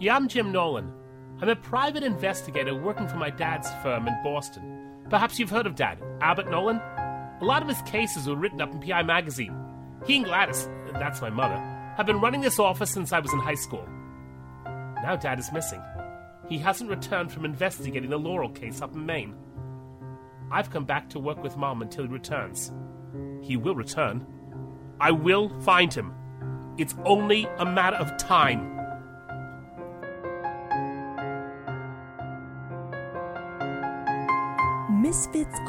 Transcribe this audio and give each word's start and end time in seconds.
Yeah, 0.00 0.16
I'm 0.16 0.28
Jim 0.28 0.50
Nolan. 0.50 0.90
I'm 1.42 1.50
a 1.50 1.56
private 1.56 2.02
investigator 2.02 2.74
working 2.74 3.06
for 3.06 3.16
my 3.16 3.28
dad's 3.28 3.68
firm 3.82 4.08
in 4.08 4.16
Boston. 4.24 5.02
Perhaps 5.10 5.38
you've 5.38 5.50
heard 5.50 5.66
of 5.66 5.74
Dad, 5.74 6.02
Albert 6.22 6.50
Nolan? 6.50 6.78
A 6.78 7.44
lot 7.44 7.60
of 7.60 7.68
his 7.68 7.82
cases 7.82 8.26
were 8.26 8.34
written 8.34 8.62
up 8.62 8.72
in 8.72 8.80
PI 8.80 9.02
Magazine. 9.02 9.54
He 10.06 10.16
and 10.16 10.24
Gladys, 10.24 10.70
that's 10.94 11.20
my 11.20 11.28
mother, 11.28 11.58
have 11.98 12.06
been 12.06 12.18
running 12.18 12.40
this 12.40 12.58
office 12.58 12.90
since 12.90 13.12
I 13.12 13.18
was 13.18 13.30
in 13.34 13.40
high 13.40 13.56
school. 13.56 13.86
Now 14.64 15.16
Dad 15.20 15.38
is 15.38 15.52
missing. 15.52 15.82
He 16.48 16.56
hasn't 16.56 16.88
returned 16.88 17.30
from 17.30 17.44
investigating 17.44 18.08
the 18.08 18.16
Laurel 18.16 18.48
case 18.48 18.80
up 18.80 18.94
in 18.94 19.04
Maine. 19.04 19.34
I've 20.50 20.70
come 20.70 20.86
back 20.86 21.10
to 21.10 21.18
work 21.18 21.42
with 21.42 21.58
Mom 21.58 21.82
until 21.82 22.04
he 22.04 22.10
returns. 22.10 22.72
He 23.42 23.58
will 23.58 23.74
return. 23.74 24.26
I 24.98 25.10
will 25.10 25.50
find 25.60 25.92
him. 25.92 26.14
It's 26.78 26.94
only 27.04 27.46
a 27.58 27.66
matter 27.66 27.96
of 27.96 28.16
time. 28.16 28.79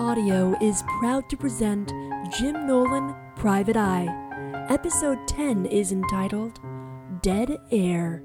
Audio 0.02 0.58
is 0.60 0.84
proud 1.00 1.30
to 1.30 1.38
present 1.38 1.94
Jim 2.36 2.66
Nolan 2.66 3.14
Private 3.36 3.78
Eye. 3.78 4.08
Episode 4.68 5.20
10 5.28 5.68
is 5.68 5.92
entitled 5.92 6.60
Dead 7.22 7.56
Air. 7.70 8.24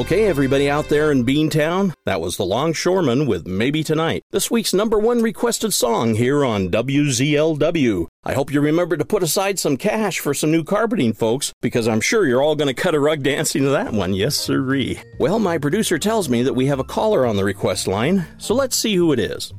Okay, 0.00 0.28
everybody 0.28 0.70
out 0.70 0.88
there 0.88 1.12
in 1.12 1.26
Beantown, 1.26 1.92
that 2.06 2.22
was 2.22 2.38
The 2.38 2.44
Longshoreman 2.46 3.26
with 3.26 3.46
Maybe 3.46 3.84
Tonight, 3.84 4.22
this 4.30 4.50
week's 4.50 4.72
number 4.72 4.98
one 4.98 5.20
requested 5.20 5.74
song 5.74 6.14
here 6.14 6.42
on 6.42 6.70
WZLW. 6.70 8.06
I 8.24 8.32
hope 8.32 8.50
you 8.50 8.62
remember 8.62 8.96
to 8.96 9.04
put 9.04 9.22
aside 9.22 9.58
some 9.58 9.76
cash 9.76 10.18
for 10.18 10.32
some 10.32 10.50
new 10.50 10.64
carpeting, 10.64 11.12
folks, 11.12 11.52
because 11.60 11.86
I'm 11.86 12.00
sure 12.00 12.26
you're 12.26 12.42
all 12.42 12.56
going 12.56 12.74
to 12.74 12.82
cut 12.82 12.94
a 12.94 12.98
rug 12.98 13.22
dancing 13.22 13.64
to 13.64 13.68
that 13.68 13.92
one, 13.92 14.14
yes 14.14 14.36
sirree. 14.36 14.98
Well, 15.18 15.38
my 15.38 15.58
producer 15.58 15.98
tells 15.98 16.30
me 16.30 16.44
that 16.44 16.54
we 16.54 16.64
have 16.64 16.80
a 16.80 16.84
caller 16.84 17.26
on 17.26 17.36
the 17.36 17.44
request 17.44 17.86
line, 17.86 18.24
so 18.38 18.54
let's 18.54 18.78
see 18.78 18.94
who 18.94 19.12
it 19.12 19.18
is. 19.18 19.52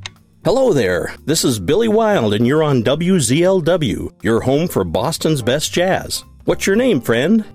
Hello 0.44 0.74
there, 0.74 1.14
this 1.24 1.46
is 1.46 1.60
Billy 1.60 1.88
Wild, 1.88 2.34
and 2.34 2.48
you're 2.48 2.64
on 2.64 2.84
WZLW, 2.84 4.24
your 4.24 4.42
home 4.42 4.68
for 4.68 4.84
Boston's 4.84 5.44
best 5.44 5.72
jazz. 5.72 6.26
What's 6.46 6.66
your 6.66 6.78
name, 6.78 7.00
friend? 7.00 7.46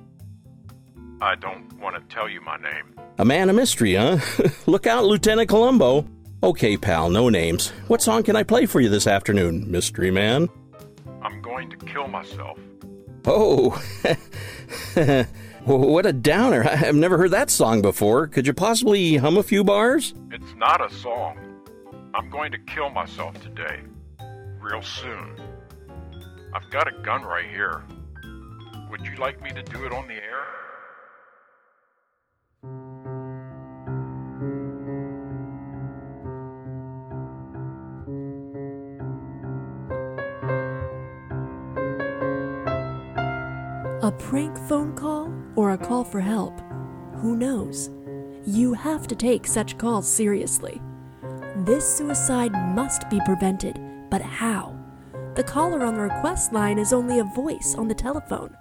I 1.20 1.34
don't 1.34 1.65
want 1.86 2.08
to 2.08 2.14
tell 2.14 2.28
you 2.28 2.40
my 2.40 2.56
name. 2.56 2.98
A 3.18 3.24
man 3.24 3.48
of 3.48 3.54
mystery, 3.54 3.94
huh? 3.94 4.18
Look 4.66 4.88
out, 4.88 5.04
Lieutenant 5.04 5.48
Columbo. 5.48 6.04
Okay, 6.42 6.76
pal, 6.76 7.10
no 7.10 7.28
names. 7.28 7.68
What 7.86 8.02
song 8.02 8.24
can 8.24 8.34
I 8.34 8.42
play 8.42 8.66
for 8.66 8.80
you 8.80 8.88
this 8.88 9.06
afternoon, 9.06 9.70
mystery 9.70 10.10
man? 10.10 10.48
I'm 11.22 11.40
going 11.42 11.70
to 11.70 11.76
kill 11.76 12.08
myself. 12.08 12.58
Oh, 13.24 13.70
what 15.64 16.06
a 16.06 16.12
downer. 16.12 16.68
I've 16.68 16.96
never 16.96 17.18
heard 17.18 17.30
that 17.30 17.50
song 17.50 17.82
before. 17.82 18.26
Could 18.26 18.48
you 18.48 18.52
possibly 18.52 19.16
hum 19.16 19.36
a 19.36 19.44
few 19.44 19.62
bars? 19.62 20.12
It's 20.32 20.54
not 20.56 20.84
a 20.84 20.92
song. 20.92 21.38
I'm 22.14 22.28
going 22.30 22.50
to 22.50 22.58
kill 22.58 22.90
myself 22.90 23.40
today. 23.40 23.82
Real 24.60 24.82
soon. 24.82 25.36
I've 26.52 26.68
got 26.70 26.88
a 26.88 27.00
gun 27.02 27.22
right 27.22 27.48
here. 27.48 27.84
Would 28.90 29.06
you 29.06 29.14
like 29.16 29.40
me 29.40 29.50
to 29.50 29.62
do 29.62 29.84
it 29.86 29.92
on 29.92 30.08
the 30.08 30.14
air? 30.14 30.65
A 44.06 44.12
prank 44.12 44.56
phone 44.68 44.94
call 44.94 45.34
or 45.56 45.72
a 45.72 45.76
call 45.76 46.04
for 46.04 46.20
help? 46.20 46.60
Who 47.16 47.34
knows? 47.34 47.90
You 48.46 48.72
have 48.72 49.08
to 49.08 49.16
take 49.16 49.48
such 49.48 49.78
calls 49.78 50.06
seriously. 50.06 50.80
This 51.64 51.96
suicide 51.96 52.52
must 52.52 53.10
be 53.10 53.18
prevented, 53.24 53.80
but 54.08 54.22
how? 54.22 54.78
The 55.34 55.42
caller 55.42 55.84
on 55.84 55.94
the 55.94 56.02
request 56.02 56.52
line 56.52 56.78
is 56.78 56.92
only 56.92 57.18
a 57.18 57.24
voice 57.24 57.74
on 57.76 57.88
the 57.88 57.96
telephone. 57.96 58.56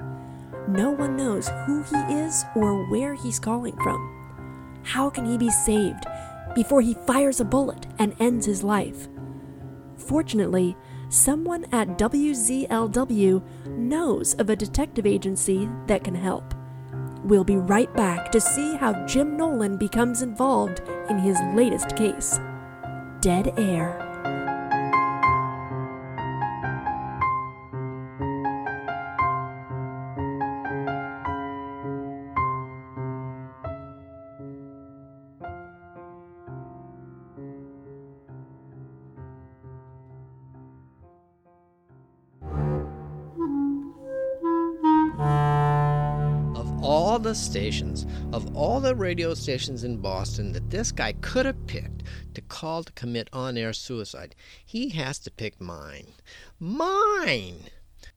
No 0.67 0.89
one 0.89 1.15
knows 1.15 1.47
who 1.67 1.83
he 1.83 2.15
is 2.15 2.43
or 2.55 2.89
where 2.89 3.13
he's 3.13 3.37
calling 3.37 3.77
from. 3.83 4.81
How 4.81 5.11
can 5.11 5.25
he 5.27 5.37
be 5.37 5.51
saved 5.51 6.07
before 6.55 6.81
he 6.81 6.95
fires 7.05 7.39
a 7.39 7.45
bullet 7.45 7.85
and 7.99 8.15
ends 8.19 8.47
his 8.47 8.63
life? 8.63 9.07
Fortunately, 9.95 10.75
someone 11.09 11.65
at 11.71 11.97
WZLW 11.97 13.41
knows 13.67 14.33
of 14.35 14.49
a 14.49 14.55
detective 14.55 15.05
agency 15.05 15.69
that 15.87 16.03
can 16.03 16.15
help. 16.15 16.53
We'll 17.23 17.43
be 17.43 17.57
right 17.57 17.91
back 17.95 18.31
to 18.31 18.39
see 18.39 18.75
how 18.75 19.05
Jim 19.05 19.35
Nolan 19.35 19.77
becomes 19.77 20.21
involved 20.21 20.81
in 21.09 21.17
his 21.17 21.39
latest 21.53 21.95
case 21.95 22.39
Dead 23.21 23.53
Air. 23.57 24.04
Stations, 47.35 48.05
of 48.33 48.55
all 48.55 48.79
the 48.79 48.95
radio 48.95 49.33
stations 49.33 49.83
in 49.83 49.97
Boston 49.97 50.51
that 50.53 50.69
this 50.69 50.91
guy 50.91 51.13
could 51.21 51.45
have 51.45 51.67
picked 51.67 52.03
to 52.33 52.41
call 52.41 52.83
to 52.83 52.91
commit 52.93 53.29
on 53.33 53.57
air 53.57 53.73
suicide, 53.73 54.35
he 54.65 54.89
has 54.89 55.19
to 55.19 55.31
pick 55.31 55.59
mine. 55.59 56.07
Mine! 56.59 57.69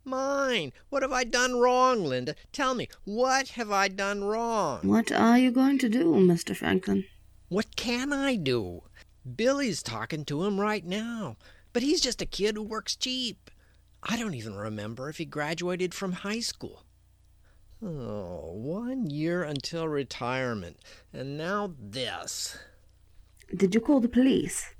Mine! 0.04 0.72
What 0.88 1.02
have 1.02 1.12
I 1.12 1.24
done 1.24 1.58
wrong, 1.58 2.04
Linda? 2.04 2.34
Tell 2.52 2.74
me, 2.74 2.88
what 3.04 3.48
have 3.48 3.70
I 3.70 3.88
done 3.88 4.24
wrong? 4.24 4.80
What 4.82 5.12
are 5.12 5.38
you 5.38 5.50
going 5.50 5.78
to 5.78 5.88
do, 5.88 6.14
Mr. 6.14 6.56
Franklin? 6.56 7.04
What 7.48 7.76
can 7.76 8.12
I 8.12 8.36
do? 8.36 8.82
Billy's 9.36 9.82
talking 9.82 10.24
to 10.26 10.44
him 10.44 10.60
right 10.60 10.84
now, 10.84 11.36
but 11.72 11.82
he's 11.82 12.00
just 12.00 12.22
a 12.22 12.26
kid 12.26 12.56
who 12.56 12.62
works 12.62 12.96
cheap. 12.96 13.50
I 14.02 14.16
don't 14.16 14.34
even 14.34 14.54
remember 14.54 15.08
if 15.08 15.18
he 15.18 15.24
graduated 15.24 15.94
from 15.94 16.12
high 16.12 16.40
school. 16.40 16.84
Oh, 17.80 18.50
one 18.54 19.08
year 19.08 19.44
until 19.44 19.86
retirement, 19.86 20.78
and 21.12 21.38
now 21.38 21.74
this. 21.78 22.58
Did 23.54 23.74
you 23.74 23.80
call 23.80 24.00
the 24.00 24.08
police? 24.08 24.74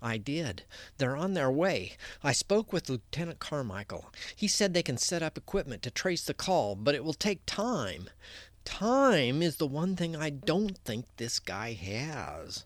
I 0.00 0.16
did. 0.16 0.62
They're 0.96 1.16
on 1.16 1.34
their 1.34 1.50
way. 1.50 1.92
I 2.24 2.32
spoke 2.32 2.72
with 2.72 2.88
Lieutenant 2.88 3.38
Carmichael. 3.38 4.10
He 4.34 4.48
said 4.48 4.72
they 4.72 4.82
can 4.82 4.96
set 4.96 5.22
up 5.22 5.36
equipment 5.36 5.82
to 5.82 5.90
trace 5.90 6.24
the 6.24 6.32
call, 6.32 6.74
but 6.74 6.94
it 6.94 7.04
will 7.04 7.12
take 7.12 7.44
time. 7.44 8.08
Time 8.64 9.42
is 9.42 9.56
the 9.56 9.66
one 9.66 9.94
thing 9.94 10.16
I 10.16 10.30
don't 10.30 10.78
think 10.78 11.04
this 11.16 11.38
guy 11.38 11.74
has. 11.74 12.64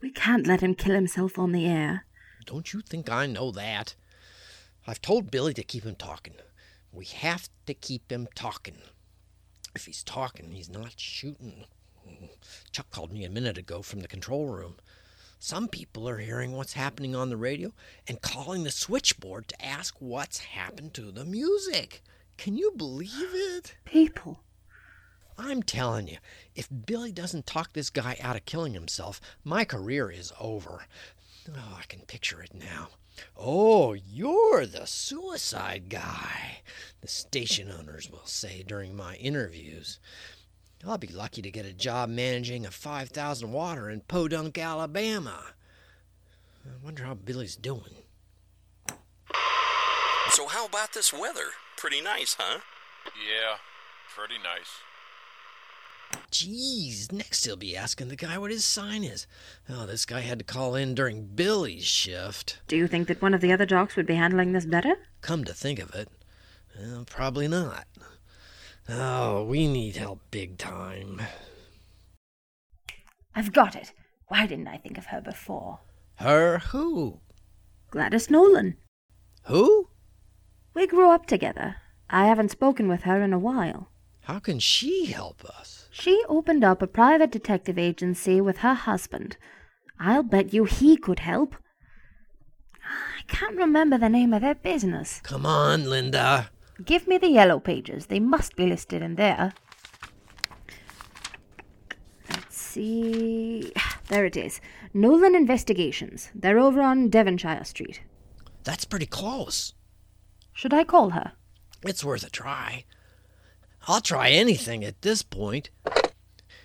We 0.00 0.10
can't 0.10 0.48
let 0.48 0.62
him 0.62 0.74
kill 0.74 0.94
himself 0.94 1.38
on 1.38 1.52
the 1.52 1.66
air. 1.66 2.06
Don't 2.44 2.72
you 2.72 2.80
think 2.80 3.08
I 3.08 3.26
know 3.26 3.52
that? 3.52 3.94
I've 4.84 5.00
told 5.00 5.30
Billy 5.30 5.54
to 5.54 5.62
keep 5.62 5.84
him 5.84 5.94
talking. 5.94 6.34
We 6.98 7.04
have 7.04 7.48
to 7.66 7.74
keep 7.74 8.10
him 8.10 8.26
talking. 8.34 8.78
If 9.76 9.86
he's 9.86 10.02
talking, 10.02 10.50
he's 10.50 10.68
not 10.68 10.94
shooting. 10.96 11.66
Chuck 12.72 12.90
called 12.90 13.12
me 13.12 13.22
a 13.22 13.30
minute 13.30 13.56
ago 13.56 13.82
from 13.82 14.00
the 14.00 14.08
control 14.08 14.46
room. 14.46 14.78
Some 15.38 15.68
people 15.68 16.08
are 16.08 16.18
hearing 16.18 16.50
what's 16.56 16.72
happening 16.72 17.14
on 17.14 17.30
the 17.30 17.36
radio 17.36 17.72
and 18.08 18.20
calling 18.20 18.64
the 18.64 18.72
switchboard 18.72 19.46
to 19.46 19.64
ask 19.64 19.94
what's 20.00 20.40
happened 20.40 20.92
to 20.94 21.12
the 21.12 21.24
music. 21.24 22.02
Can 22.36 22.56
you 22.56 22.72
believe 22.76 23.12
it? 23.32 23.76
People. 23.84 24.40
I'm 25.38 25.62
telling 25.62 26.08
you, 26.08 26.16
if 26.56 26.68
Billy 26.84 27.12
doesn't 27.12 27.46
talk 27.46 27.74
this 27.74 27.90
guy 27.90 28.16
out 28.20 28.34
of 28.34 28.44
killing 28.44 28.74
himself, 28.74 29.20
my 29.44 29.64
career 29.64 30.10
is 30.10 30.32
over. 30.40 30.86
Oh, 31.48 31.76
I 31.78 31.84
can 31.86 32.00
picture 32.00 32.42
it 32.42 32.52
now. 32.52 32.88
Oh, 33.36 33.92
you're 33.92 34.66
the 34.66 34.86
suicide 34.86 35.88
guy, 35.88 36.62
the 37.00 37.08
station 37.08 37.70
owners 37.70 38.10
will 38.10 38.26
say 38.26 38.62
during 38.66 38.96
my 38.96 39.16
interviews. 39.16 40.00
I'll 40.86 40.98
be 40.98 41.08
lucky 41.08 41.42
to 41.42 41.50
get 41.50 41.66
a 41.66 41.72
job 41.72 42.08
managing 42.08 42.64
a 42.64 42.70
5,000 42.70 43.50
water 43.52 43.90
in 43.90 44.00
Podunk, 44.02 44.56
Alabama. 44.58 45.54
I 46.64 46.84
wonder 46.84 47.04
how 47.04 47.14
Billy's 47.14 47.56
doing. 47.56 48.04
So, 50.30 50.46
how 50.46 50.66
about 50.66 50.92
this 50.92 51.12
weather? 51.12 51.50
Pretty 51.76 52.00
nice, 52.00 52.36
huh? 52.38 52.60
Yeah, 53.06 53.56
pretty 54.14 54.36
nice. 54.36 54.68
Jeez, 56.30 57.10
next 57.10 57.44
he'll 57.44 57.56
be 57.56 57.76
asking 57.76 58.08
the 58.08 58.16
guy 58.16 58.38
what 58.38 58.50
his 58.50 58.64
sign 58.64 59.02
is. 59.02 59.26
Oh, 59.68 59.86
this 59.86 60.04
guy 60.04 60.20
had 60.20 60.38
to 60.38 60.44
call 60.44 60.74
in 60.74 60.94
during 60.94 61.26
Billy's 61.26 61.84
shift. 61.84 62.60
Do 62.68 62.76
you 62.76 62.86
think 62.86 63.08
that 63.08 63.22
one 63.22 63.34
of 63.34 63.40
the 63.40 63.52
other 63.52 63.66
jocks 63.66 63.96
would 63.96 64.06
be 64.06 64.14
handling 64.14 64.52
this 64.52 64.66
better? 64.66 64.96
Come 65.20 65.44
to 65.44 65.54
think 65.54 65.78
of 65.78 65.94
it, 65.94 66.08
well, 66.78 67.04
probably 67.04 67.48
not. 67.48 67.86
Oh, 68.88 69.44
we 69.44 69.66
need 69.66 69.96
help 69.96 70.20
big 70.30 70.58
time. 70.58 71.20
I've 73.34 73.52
got 73.52 73.74
it. 73.76 73.92
Why 74.28 74.46
didn't 74.46 74.68
I 74.68 74.78
think 74.78 74.98
of 74.98 75.06
her 75.06 75.20
before? 75.20 75.80
Her 76.16 76.58
who? 76.58 77.20
Gladys 77.90 78.30
Nolan. 78.30 78.76
Who? 79.44 79.88
We 80.74 80.86
grew 80.86 81.10
up 81.10 81.26
together. 81.26 81.76
I 82.10 82.26
haven't 82.26 82.50
spoken 82.50 82.88
with 82.88 83.02
her 83.02 83.22
in 83.22 83.32
a 83.32 83.38
while. 83.38 83.90
How 84.28 84.38
can 84.38 84.58
she 84.58 85.06
help 85.06 85.42
us? 85.46 85.88
She 85.90 86.22
opened 86.28 86.62
up 86.62 86.82
a 86.82 86.86
private 86.86 87.30
detective 87.30 87.78
agency 87.78 88.42
with 88.42 88.58
her 88.58 88.74
husband. 88.74 89.38
I'll 89.98 90.22
bet 90.22 90.52
you 90.52 90.64
he 90.64 90.98
could 90.98 91.20
help. 91.20 91.56
I 92.84 93.22
can't 93.26 93.56
remember 93.56 93.96
the 93.96 94.10
name 94.10 94.34
of 94.34 94.42
their 94.42 94.54
business. 94.54 95.22
Come 95.22 95.46
on, 95.46 95.88
Linda. 95.88 96.50
Give 96.84 97.08
me 97.08 97.16
the 97.16 97.30
yellow 97.30 97.58
pages. 97.58 98.08
They 98.08 98.20
must 98.20 98.54
be 98.54 98.66
listed 98.66 99.00
in 99.00 99.14
there. 99.14 99.54
Let's 102.28 102.58
see. 102.58 103.72
There 104.08 104.26
it 104.26 104.36
is. 104.36 104.60
Nolan 104.92 105.34
Investigations. 105.34 106.30
They're 106.34 106.58
over 106.58 106.82
on 106.82 107.08
Devonshire 107.08 107.64
Street. 107.64 108.02
That's 108.62 108.84
pretty 108.84 109.06
close. 109.06 109.72
Should 110.52 110.74
I 110.74 110.84
call 110.84 111.10
her? 111.10 111.32
It's 111.82 112.04
worth 112.04 112.26
a 112.26 112.30
try. 112.30 112.84
I'll 113.90 114.02
try 114.02 114.28
anything 114.28 114.84
at 114.84 115.00
this 115.00 115.22
point. 115.22 115.70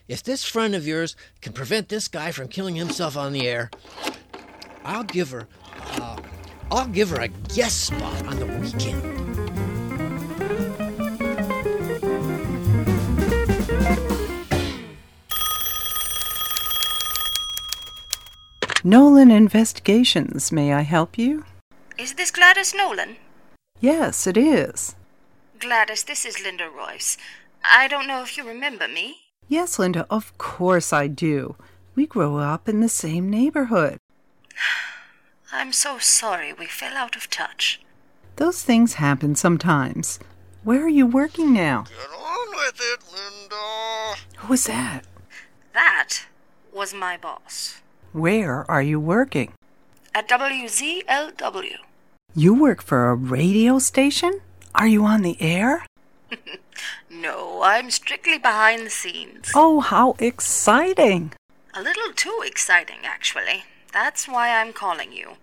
If 0.10 0.22
this 0.22 0.44
friend 0.44 0.76
of 0.76 0.86
yours 0.86 1.16
can 1.40 1.54
prevent 1.54 1.88
this 1.88 2.10
guy 2.10 2.34
from 2.34 2.50
killing 2.50 2.76
himself 2.76 3.16
on 3.16 3.32
the 3.32 3.48
air, 3.48 3.72
I'll 4.84 5.06
give 5.06 5.30
her, 5.30 5.48
uh, 6.02 6.18
I'll 6.70 6.90
give 6.90 7.12
her 7.12 7.22
a 7.22 7.30
guest 7.30 7.86
spot 7.86 8.28
on 8.28 8.40
the 8.40 8.46
weekend. 8.46 9.02
Nolan 18.84 19.32
Investigations. 19.32 20.52
May 20.52 20.74
I 20.74 20.82
help 20.82 21.18
you? 21.18 21.46
Is 21.98 22.16
this 22.16 22.32
Gladys 22.32 22.74
Nolan? 22.76 23.16
Yes, 23.80 24.28
it 24.28 24.36
is. 24.36 24.98
Gladys, 25.64 26.04
this 26.04 26.26
is 26.26 26.44
Linda 26.44 26.70
Royce. 26.70 27.18
I 27.64 27.88
don't 27.88 28.06
know 28.06 28.22
if 28.22 28.36
you 28.36 28.46
remember 28.46 28.86
me. 28.86 29.20
Yes, 29.48 29.80
Linda, 29.80 30.06
of 30.10 30.38
course 30.38 30.92
I 30.92 31.08
do. 31.08 31.56
We 31.96 32.06
grew 32.06 32.36
up 32.36 32.68
in 32.68 32.82
the 32.82 32.90
same 32.90 33.30
neighborhood. 33.30 33.98
I'm 35.54 35.72
so 35.72 36.00
sorry 36.00 36.52
we 36.52 36.66
fell 36.66 36.98
out 36.98 37.16
of 37.16 37.30
touch. 37.30 37.80
Those 38.36 38.62
things 38.62 38.96
happen 38.96 39.36
sometimes. 39.36 40.20
Where 40.66 40.84
are 40.84 40.90
you 40.90 41.08
working 41.08 41.54
now? 41.54 41.84
Get 41.84 42.12
on 42.12 42.48
with 42.58 42.82
it, 42.82 43.00
Linda. 43.14 44.20
Who 44.40 44.48
was 44.50 44.66
that? 44.66 45.06
That 45.74 46.26
was 46.74 46.94
my 46.94 47.16
boss. 47.16 47.80
Where 48.12 48.70
are 48.70 48.82
you 48.82 49.00
working? 49.00 49.54
At 50.14 50.28
WZLW. 50.28 51.78
You 52.36 52.54
work 52.54 52.82
for 52.82 53.10
a 53.10 53.16
radio 53.16 53.80
station? 53.80 54.42
Are 54.76 54.88
you 54.88 55.06
on 55.06 55.22
the 55.22 55.38
air? 55.42 55.86
No, 57.10 57.62
I'm 57.64 57.92
strictly 57.92 58.40
behind 58.40 58.86
the 58.86 58.90
scenes. 58.90 59.52
Oh, 59.56 59.80
how 59.82 60.16
exciting! 60.18 61.32
A 61.74 61.82
little 61.82 62.12
too 62.12 62.42
exciting, 62.44 63.00
actually. 63.04 63.66
That's 63.94 64.28
why 64.28 64.50
I'm 64.50 64.74
calling 64.74 65.14
you. 65.14 65.34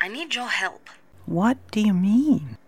I 0.00 0.08
need 0.08 0.34
your 0.34 0.48
help. 0.48 0.90
What 1.24 1.56
do 1.70 1.80
you 1.80 1.94
mean? 1.94 2.58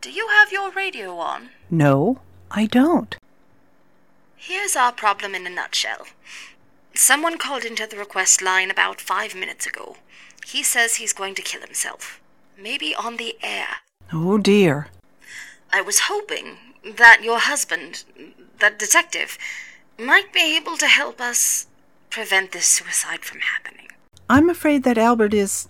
Do 0.00 0.10
you 0.10 0.28
have 0.28 0.52
your 0.52 0.70
radio 0.72 1.16
on? 1.18 1.50
No, 1.70 2.18
I 2.50 2.66
don't. 2.66 3.16
Here's 4.36 4.76
our 4.76 4.92
problem 4.92 5.34
in 5.34 5.46
a 5.46 5.50
nutshell. 5.50 6.06
Someone 6.94 7.38
called 7.38 7.64
into 7.64 7.86
the 7.86 7.96
request 7.96 8.42
line 8.42 8.70
about 8.70 9.00
five 9.00 9.34
minutes 9.34 9.66
ago. 9.66 9.96
He 10.44 10.62
says 10.62 10.96
he's 10.96 11.12
going 11.12 11.34
to 11.36 11.42
kill 11.42 11.62
himself. 11.62 12.20
Maybe 12.58 12.94
on 12.94 13.16
the 13.16 13.36
air. 13.42 13.68
Oh 14.12 14.36
dear. 14.36 14.88
I 15.74 15.80
was 15.80 16.06
hoping 16.06 16.58
that 16.84 17.24
your 17.24 17.40
husband, 17.40 18.04
that 18.60 18.78
detective, 18.78 19.36
might 19.98 20.32
be 20.32 20.56
able 20.56 20.76
to 20.76 20.86
help 20.86 21.20
us 21.20 21.66
prevent 22.10 22.52
this 22.52 22.66
suicide 22.66 23.24
from 23.24 23.40
happening. 23.40 23.88
I'm 24.30 24.48
afraid 24.48 24.84
that 24.84 24.96
Albert 24.96 25.34
is 25.34 25.68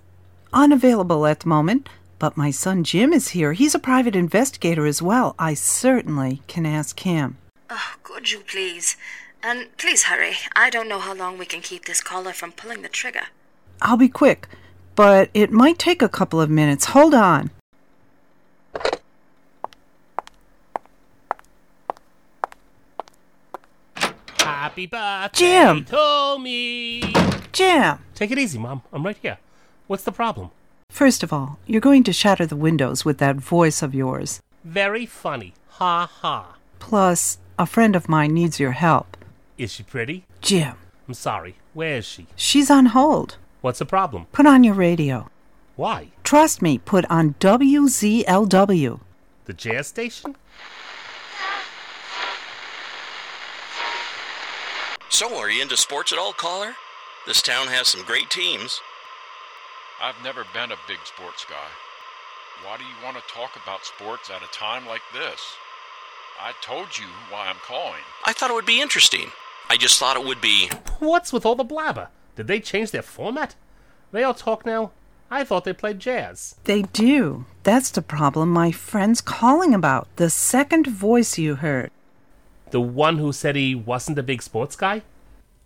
unavailable 0.52 1.24
at 1.26 1.40
the 1.40 1.48
moment, 1.48 1.88
but 2.18 2.36
my 2.36 2.50
son 2.50 2.84
Jim 2.84 3.14
is 3.14 3.28
here. 3.28 3.54
He's 3.54 3.74
a 3.74 3.78
private 3.78 4.14
investigator 4.14 4.84
as 4.84 5.00
well. 5.00 5.34
I 5.38 5.54
certainly 5.54 6.42
can 6.48 6.66
ask 6.66 7.00
him. 7.00 7.38
Oh, 7.70 7.94
could 8.02 8.30
you 8.30 8.40
please? 8.40 8.98
And 9.42 9.74
please 9.78 10.02
hurry. 10.02 10.34
I 10.54 10.68
don't 10.68 10.88
know 10.88 11.00
how 11.00 11.14
long 11.14 11.38
we 11.38 11.46
can 11.46 11.62
keep 11.62 11.86
this 11.86 12.02
caller 12.02 12.34
from 12.34 12.52
pulling 12.52 12.82
the 12.82 12.90
trigger. 12.90 13.28
I'll 13.80 13.96
be 13.96 14.10
quick, 14.10 14.48
but 14.96 15.30
it 15.32 15.50
might 15.50 15.78
take 15.78 16.02
a 16.02 16.10
couple 16.10 16.42
of 16.42 16.50
minutes. 16.50 16.84
Hold 16.92 17.14
on. 17.14 17.50
Happy 24.74 24.86
birthday 24.86 25.38
Jim! 25.38 25.84
to 25.84 26.36
me. 26.40 27.00
Jim! 27.52 28.00
Take 28.16 28.32
it 28.32 28.40
easy, 28.40 28.58
Mom. 28.58 28.82
I'm 28.92 29.06
right 29.06 29.16
here. 29.22 29.38
What's 29.86 30.02
the 30.02 30.10
problem? 30.10 30.50
First 30.90 31.22
of 31.22 31.32
all, 31.32 31.60
you're 31.64 31.80
going 31.80 32.02
to 32.02 32.12
shatter 32.12 32.44
the 32.44 32.56
windows 32.56 33.04
with 33.04 33.18
that 33.18 33.36
voice 33.36 33.82
of 33.84 33.94
yours. 33.94 34.42
Very 34.64 35.06
funny. 35.06 35.54
Ha 35.78 36.10
ha. 36.12 36.56
Plus, 36.80 37.38
a 37.56 37.66
friend 37.66 37.94
of 37.94 38.08
mine 38.08 38.34
needs 38.34 38.58
your 38.58 38.72
help. 38.72 39.16
Is 39.58 39.70
she 39.70 39.84
pretty? 39.84 40.24
Jim, 40.40 40.74
I'm 41.06 41.14
sorry. 41.14 41.54
Where 41.72 41.98
is 41.98 42.04
she? 42.04 42.26
she's 42.34 42.68
on 42.68 42.86
hold. 42.86 43.36
What's 43.60 43.78
the 43.78 43.86
problem? 43.86 44.26
Put 44.32 44.44
on 44.44 44.64
your 44.64 44.74
radio. 44.74 45.30
Why? 45.76 46.08
Trust 46.24 46.62
me, 46.62 46.78
put 46.78 47.04
on 47.08 47.34
WZLW. 47.34 48.98
The 49.44 49.52
jazz 49.52 49.86
station? 49.86 50.34
So, 55.14 55.38
are 55.38 55.48
you 55.48 55.62
into 55.62 55.76
sports 55.76 56.12
at 56.12 56.18
all, 56.18 56.32
caller? 56.32 56.74
This 57.24 57.40
town 57.40 57.68
has 57.68 57.86
some 57.86 58.02
great 58.02 58.30
teams. 58.30 58.80
I've 60.02 60.20
never 60.24 60.44
been 60.52 60.72
a 60.72 60.86
big 60.88 60.98
sports 61.04 61.46
guy. 61.48 61.70
Why 62.66 62.78
do 62.78 62.82
you 62.82 62.96
want 63.00 63.16
to 63.16 63.32
talk 63.32 63.50
about 63.54 63.86
sports 63.86 64.28
at 64.28 64.42
a 64.42 64.52
time 64.52 64.88
like 64.88 65.02
this? 65.12 65.54
I 66.40 66.50
told 66.60 66.98
you 66.98 67.06
why 67.30 67.46
I'm 67.46 67.62
calling. 67.64 68.00
I 68.24 68.32
thought 68.32 68.50
it 68.50 68.54
would 68.54 68.66
be 68.66 68.80
interesting. 68.80 69.30
I 69.70 69.76
just 69.76 70.00
thought 70.00 70.16
it 70.16 70.26
would 70.26 70.40
be. 70.40 70.68
What's 70.98 71.32
with 71.32 71.46
all 71.46 71.54
the 71.54 71.62
blabber? 71.62 72.08
Did 72.34 72.48
they 72.48 72.58
change 72.58 72.90
their 72.90 73.02
format? 73.02 73.54
They 74.10 74.24
all 74.24 74.34
talk 74.34 74.66
now? 74.66 74.90
I 75.30 75.44
thought 75.44 75.62
they 75.62 75.72
played 75.72 76.00
jazz. 76.00 76.56
They 76.64 76.82
do. 76.82 77.44
That's 77.62 77.92
the 77.92 78.02
problem 78.02 78.50
my 78.50 78.72
friend's 78.72 79.20
calling 79.20 79.74
about. 79.74 80.08
The 80.16 80.28
second 80.28 80.88
voice 80.88 81.38
you 81.38 81.54
heard. 81.54 81.92
The 82.74 82.80
one 82.80 83.18
who 83.18 83.32
said 83.32 83.54
he 83.54 83.76
wasn't 83.76 84.18
a 84.18 84.22
big 84.24 84.42
sports 84.42 84.74
guy? 84.74 85.02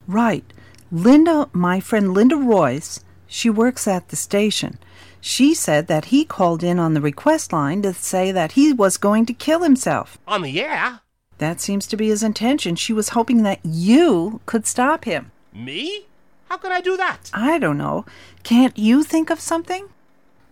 Right. 0.06 0.44
Linda, 0.92 1.48
my 1.54 1.80
friend 1.80 2.12
Linda 2.12 2.36
Royce, 2.36 3.02
she 3.26 3.48
works 3.48 3.88
at 3.88 4.10
the 4.10 4.16
station. 4.16 4.78
She 5.18 5.54
said 5.54 5.86
that 5.86 6.12
he 6.12 6.26
called 6.26 6.62
in 6.62 6.78
on 6.78 6.92
the 6.92 7.00
request 7.00 7.50
line 7.50 7.80
to 7.80 7.94
say 7.94 8.30
that 8.32 8.52
he 8.52 8.74
was 8.74 8.98
going 8.98 9.24
to 9.24 9.32
kill 9.32 9.62
himself. 9.62 10.18
On 10.28 10.42
the 10.42 10.60
air? 10.60 11.00
That 11.38 11.62
seems 11.62 11.86
to 11.86 11.96
be 11.96 12.08
his 12.08 12.22
intention. 12.22 12.76
She 12.76 12.92
was 12.92 13.08
hoping 13.16 13.42
that 13.42 13.60
you 13.64 14.42
could 14.44 14.66
stop 14.66 15.06
him. 15.06 15.32
Me? 15.50 16.08
How 16.50 16.58
could 16.58 16.72
I 16.72 16.82
do 16.82 16.94
that? 16.98 17.30
I 17.32 17.58
don't 17.58 17.78
know. 17.78 18.04
Can't 18.42 18.76
you 18.76 19.02
think 19.02 19.30
of 19.30 19.40
something? 19.40 19.88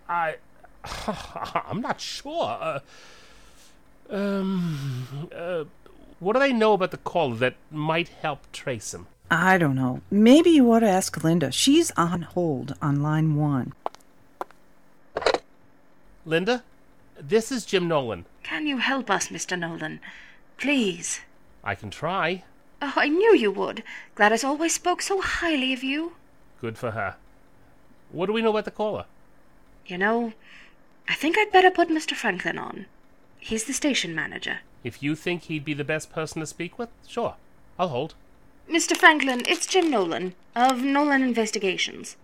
I. 0.08 0.36
I'm 1.68 1.82
not 1.82 2.00
sure. 2.00 2.56
Uh, 2.58 2.80
um. 4.08 5.28
Uh, 5.36 5.64
what 6.18 6.32
do 6.32 6.38
they 6.38 6.52
know 6.52 6.72
about 6.72 6.90
the 6.90 6.96
caller 6.98 7.36
that 7.36 7.56
might 7.70 8.08
help 8.08 8.50
trace 8.52 8.94
him? 8.94 9.06
I 9.30 9.58
don't 9.58 9.74
know. 9.74 10.00
Maybe 10.10 10.50
you 10.50 10.70
ought 10.72 10.80
to 10.80 10.88
ask 10.88 11.22
Linda. 11.22 11.50
She's 11.50 11.90
on 11.92 12.22
hold 12.22 12.74
on 12.80 13.02
line 13.02 13.34
one. 13.34 13.72
Linda, 16.24 16.62
this 17.20 17.50
is 17.52 17.66
Jim 17.66 17.88
Nolan. 17.88 18.24
Can 18.42 18.66
you 18.66 18.78
help 18.78 19.10
us, 19.10 19.28
Mr. 19.28 19.58
Nolan? 19.58 20.00
Please. 20.58 21.20
I 21.62 21.74
can 21.74 21.90
try. 21.90 22.44
Oh, 22.80 22.92
I 22.96 23.08
knew 23.08 23.34
you 23.34 23.50
would. 23.50 23.82
Gladys 24.14 24.44
always 24.44 24.74
spoke 24.74 25.02
so 25.02 25.20
highly 25.20 25.72
of 25.72 25.82
you. 25.82 26.12
Good 26.60 26.78
for 26.78 26.92
her. 26.92 27.16
What 28.10 28.26
do 28.26 28.32
we 28.32 28.42
know 28.42 28.50
about 28.50 28.64
the 28.64 28.70
caller? 28.70 29.06
You 29.86 29.98
know, 29.98 30.32
I 31.08 31.14
think 31.14 31.38
I'd 31.38 31.52
better 31.52 31.70
put 31.70 31.88
Mr. 31.88 32.14
Franklin 32.14 32.58
on. 32.58 32.86
He's 33.38 33.64
the 33.64 33.72
station 33.72 34.14
manager. 34.14 34.58
If 34.86 35.02
you 35.02 35.16
think 35.16 35.42
he'd 35.42 35.64
be 35.64 35.74
the 35.74 35.82
best 35.82 36.12
person 36.12 36.38
to 36.38 36.46
speak 36.46 36.78
with, 36.78 36.90
sure. 37.08 37.34
I'll 37.76 37.88
hold. 37.88 38.14
Mr. 38.70 38.96
Franklin, 38.96 39.42
it's 39.48 39.66
Jim 39.66 39.90
Nolan 39.90 40.36
of 40.54 40.80
Nolan 40.80 41.24
Investigations. 41.24 42.16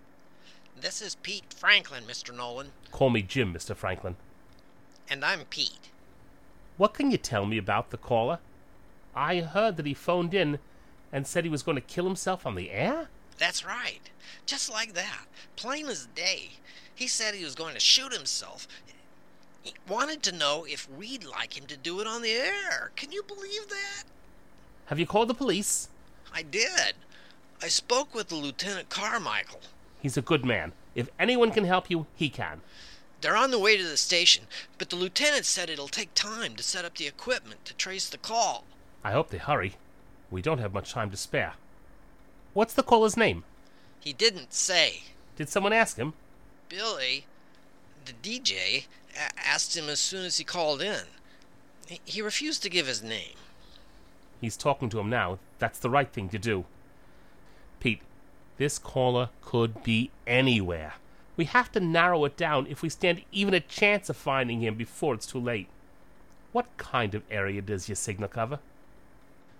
This 0.80 1.02
is 1.02 1.16
Pete 1.16 1.52
Franklin, 1.52 2.04
Mr. 2.04 2.32
Nolan. 2.32 2.70
Call 2.92 3.10
me 3.10 3.20
Jim, 3.20 3.52
Mr. 3.52 3.74
Franklin. 3.74 4.14
And 5.10 5.24
I'm 5.24 5.40
Pete. 5.46 5.90
What 6.76 6.94
can 6.94 7.10
you 7.10 7.16
tell 7.16 7.46
me 7.46 7.58
about 7.58 7.90
the 7.90 7.96
caller? 7.96 8.38
I 9.12 9.40
heard 9.40 9.76
that 9.76 9.86
he 9.86 9.92
phoned 9.92 10.32
in 10.32 10.60
and 11.10 11.26
said 11.26 11.42
he 11.42 11.50
was 11.50 11.64
going 11.64 11.74
to 11.74 11.80
kill 11.80 12.04
himself 12.04 12.46
on 12.46 12.54
the 12.54 12.70
air? 12.70 13.08
That's 13.38 13.66
right. 13.66 14.08
Just 14.46 14.70
like 14.70 14.94
that. 14.94 15.24
Plain 15.56 15.86
as 15.88 16.06
day. 16.14 16.50
He 16.94 17.08
said 17.08 17.34
he 17.34 17.44
was 17.44 17.56
going 17.56 17.74
to 17.74 17.80
shoot 17.80 18.12
himself. 18.12 18.68
He 19.62 19.74
wanted 19.88 20.22
to 20.24 20.32
know 20.32 20.64
if 20.68 20.90
we'd 20.90 21.24
like 21.24 21.56
him 21.56 21.66
to 21.66 21.76
do 21.76 22.00
it 22.00 22.06
on 22.06 22.22
the 22.22 22.32
air. 22.32 22.90
Can 22.96 23.12
you 23.12 23.22
believe 23.22 23.68
that? 23.68 24.04
Have 24.86 24.98
you 24.98 25.06
called 25.06 25.28
the 25.28 25.34
police? 25.34 25.88
I 26.34 26.42
did. 26.42 26.94
I 27.62 27.68
spoke 27.68 28.14
with 28.14 28.28
the 28.28 28.34
Lieutenant 28.34 28.88
Carmichael. 28.88 29.60
He's 30.00 30.16
a 30.16 30.22
good 30.22 30.44
man. 30.44 30.72
If 30.94 31.08
anyone 31.18 31.52
can 31.52 31.64
help 31.64 31.90
you, 31.90 32.06
he 32.16 32.28
can. 32.28 32.60
They're 33.20 33.36
on 33.36 33.52
the 33.52 33.58
way 33.58 33.76
to 33.76 33.84
the 33.84 33.96
station, 33.96 34.48
but 34.78 34.90
the 34.90 34.96
lieutenant 34.96 35.46
said 35.46 35.70
it'll 35.70 35.86
take 35.86 36.12
time 36.12 36.56
to 36.56 36.62
set 36.62 36.84
up 36.84 36.96
the 36.96 37.06
equipment 37.06 37.64
to 37.66 37.74
trace 37.74 38.08
the 38.08 38.18
call. 38.18 38.64
I 39.04 39.12
hope 39.12 39.30
they 39.30 39.38
hurry. 39.38 39.76
We 40.28 40.42
don't 40.42 40.58
have 40.58 40.74
much 40.74 40.92
time 40.92 41.10
to 41.12 41.16
spare. 41.16 41.54
What's 42.52 42.74
the 42.74 42.82
caller's 42.82 43.16
name? 43.16 43.44
He 44.00 44.12
didn't 44.12 44.52
say. 44.52 45.04
Did 45.36 45.48
someone 45.48 45.72
ask 45.72 45.96
him? 45.96 46.14
Billy, 46.68 47.26
the 48.04 48.12
DJ, 48.12 48.86
asked 49.36 49.76
him 49.76 49.88
as 49.88 50.00
soon 50.00 50.24
as 50.24 50.38
he 50.38 50.44
called 50.44 50.82
in. 50.82 51.04
He, 52.04 52.22
refused 52.22 52.62
to 52.62 52.70
give 52.70 52.86
his 52.86 53.02
name. 53.02 53.34
He's 54.40 54.56
talking 54.56 54.88
to 54.90 55.00
him 55.00 55.10
now. 55.10 55.38
That's 55.58 55.78
the 55.78 55.90
right 55.90 56.10
thing 56.10 56.28
to 56.30 56.38
do. 56.38 56.64
Pete, 57.80 58.00
this 58.56 58.78
caller 58.78 59.30
could 59.42 59.82
be 59.82 60.10
anywhere. 60.26 60.94
We 61.36 61.44
have 61.46 61.72
to 61.72 61.80
narrow 61.80 62.24
it 62.24 62.36
down 62.36 62.66
if 62.68 62.82
we 62.82 62.88
stand 62.88 63.22
even 63.32 63.54
a 63.54 63.60
chance 63.60 64.08
of 64.08 64.16
finding 64.16 64.60
him 64.60 64.74
before 64.74 65.14
it's 65.14 65.26
too 65.26 65.40
late. 65.40 65.68
What 66.52 66.66
kind 66.76 67.14
of 67.14 67.22
area 67.30 67.62
does 67.62 67.88
your 67.88 67.96
signal 67.96 68.28
cover? 68.28 68.58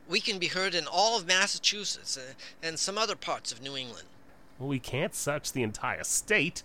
We 0.09 0.21
can 0.21 0.39
be 0.39 0.49
heard 0.49 0.75
in 0.75 0.87
all 0.87 1.17
of 1.17 1.27
Massachusetts 1.27 2.17
uh, 2.17 2.35
and 2.63 2.79
some 2.79 2.99
other 2.99 3.17
parts 3.17 3.51
of 3.53 3.63
New 3.63 3.77
England. 3.77 4.09
Well, 4.59 4.69
we 4.69 4.79
can't 4.79 5.15
search 5.15 5.53
the 5.53 5.63
entire 5.63 6.05
state. 6.05 6.63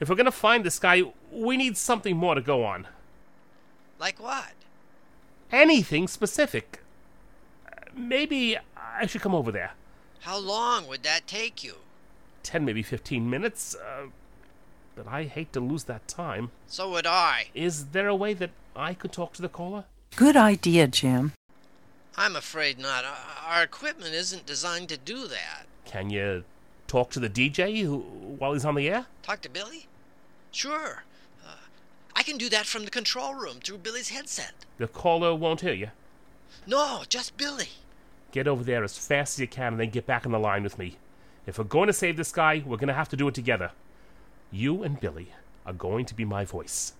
If 0.00 0.08
we're 0.08 0.14
going 0.16 0.26
to 0.26 0.32
find 0.32 0.64
this 0.64 0.78
guy, 0.78 1.02
we 1.30 1.56
need 1.56 1.76
something 1.76 2.16
more 2.16 2.34
to 2.34 2.40
go 2.40 2.64
on. 2.64 2.86
Like 3.98 4.20
what? 4.20 4.52
Anything 5.50 6.08
specific. 6.08 6.80
Maybe 7.94 8.56
I 8.76 9.06
should 9.06 9.20
come 9.20 9.34
over 9.34 9.52
there. 9.52 9.72
How 10.20 10.38
long 10.38 10.86
would 10.88 11.02
that 11.02 11.26
take 11.26 11.62
you? 11.62 11.74
10, 12.42 12.64
maybe 12.64 12.82
15 12.82 13.28
minutes. 13.28 13.74
Uh, 13.76 14.06
but 14.96 15.06
I 15.06 15.24
hate 15.24 15.52
to 15.52 15.60
lose 15.60 15.84
that 15.84 16.06
time. 16.08 16.50
So 16.66 16.90
would 16.90 17.06
I. 17.06 17.46
Is 17.54 17.86
there 17.86 18.08
a 18.08 18.16
way 18.16 18.34
that 18.34 18.50
I 18.74 18.94
could 18.94 19.12
talk 19.12 19.32
to 19.34 19.42
the 19.42 19.48
caller? 19.48 19.84
Good 20.16 20.36
idea, 20.36 20.86
Jim. 20.86 21.32
I'm 22.16 22.36
afraid 22.36 22.78
not. 22.78 23.04
Our- 23.04 23.16
Our 23.56 23.62
equipment 23.62 24.14
isn't 24.14 24.46
designed 24.46 24.88
to 24.90 24.96
do 24.96 25.26
that. 25.28 25.66
Can 25.84 26.10
you 26.10 26.44
talk 26.92 27.08
to 27.08 27.18
the 27.18 27.30
DJ 27.30 27.82
who, 27.82 28.00
while 28.38 28.52
he's 28.52 28.66
on 28.66 28.74
the 28.74 28.86
air? 28.86 29.06
Talk 29.22 29.40
to 29.40 29.48
Billy? 29.48 29.86
Sure. 30.50 31.04
Uh, 31.42 31.54
I 32.14 32.22
can 32.22 32.36
do 32.36 32.50
that 32.50 32.66
from 32.66 32.84
the 32.84 32.90
control 32.90 33.32
room 33.34 33.60
through 33.64 33.78
Billy's 33.78 34.10
headset. 34.10 34.52
The 34.76 34.88
caller 34.88 35.34
won't 35.34 35.62
hear 35.62 35.72
you. 35.72 35.88
No, 36.66 37.04
just 37.08 37.38
Billy. 37.38 37.70
Get 38.30 38.46
over 38.46 38.62
there 38.62 38.84
as 38.84 38.98
fast 38.98 39.36
as 39.36 39.40
you 39.40 39.48
can 39.48 39.68
and 39.72 39.80
then 39.80 39.88
get 39.88 40.06
back 40.06 40.26
on 40.26 40.32
the 40.32 40.38
line 40.38 40.62
with 40.62 40.78
me. 40.78 40.98
If 41.46 41.56
we're 41.56 41.64
going 41.64 41.86
to 41.86 41.94
save 41.94 42.18
this 42.18 42.30
guy, 42.30 42.62
we're 42.66 42.76
going 42.76 42.88
to 42.88 42.94
have 42.94 43.08
to 43.08 43.16
do 43.16 43.26
it 43.26 43.34
together. 43.34 43.70
You 44.50 44.82
and 44.82 45.00
Billy 45.00 45.32
are 45.64 45.72
going 45.72 46.04
to 46.04 46.14
be 46.14 46.26
my 46.26 46.44
voice. 46.44 46.92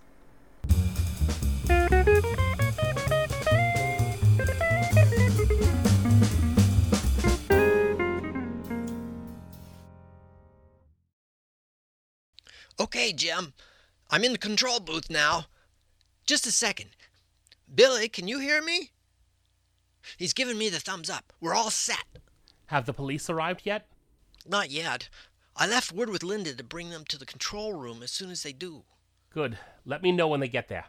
Okay, 12.83 13.13
Jim. 13.13 13.53
I'm 14.11 14.25
in 14.25 14.33
the 14.33 14.37
control 14.37 14.81
booth 14.81 15.09
now. 15.09 15.45
Just 16.25 16.45
a 16.45 16.51
second. 16.51 16.89
Billy, 17.73 18.09
can 18.09 18.27
you 18.27 18.39
hear 18.39 18.61
me? 18.61 18.91
He's 20.17 20.33
giving 20.33 20.57
me 20.57 20.67
the 20.67 20.81
thumbs 20.81 21.09
up. 21.09 21.31
We're 21.39 21.53
all 21.53 21.69
set. 21.69 22.03
Have 22.65 22.85
the 22.85 22.91
police 22.91 23.29
arrived 23.29 23.61
yet? 23.63 23.87
Not 24.45 24.69
yet. 24.69 25.07
I 25.55 25.65
left 25.65 25.93
word 25.93 26.09
with 26.09 26.23
Linda 26.23 26.53
to 26.55 26.63
bring 26.63 26.89
them 26.89 27.05
to 27.05 27.17
the 27.17 27.25
control 27.25 27.71
room 27.71 28.03
as 28.03 28.11
soon 28.11 28.29
as 28.29 28.43
they 28.43 28.51
do. 28.51 28.83
Good. 29.29 29.57
Let 29.85 30.03
me 30.03 30.11
know 30.11 30.27
when 30.27 30.41
they 30.41 30.49
get 30.49 30.67
there. 30.67 30.87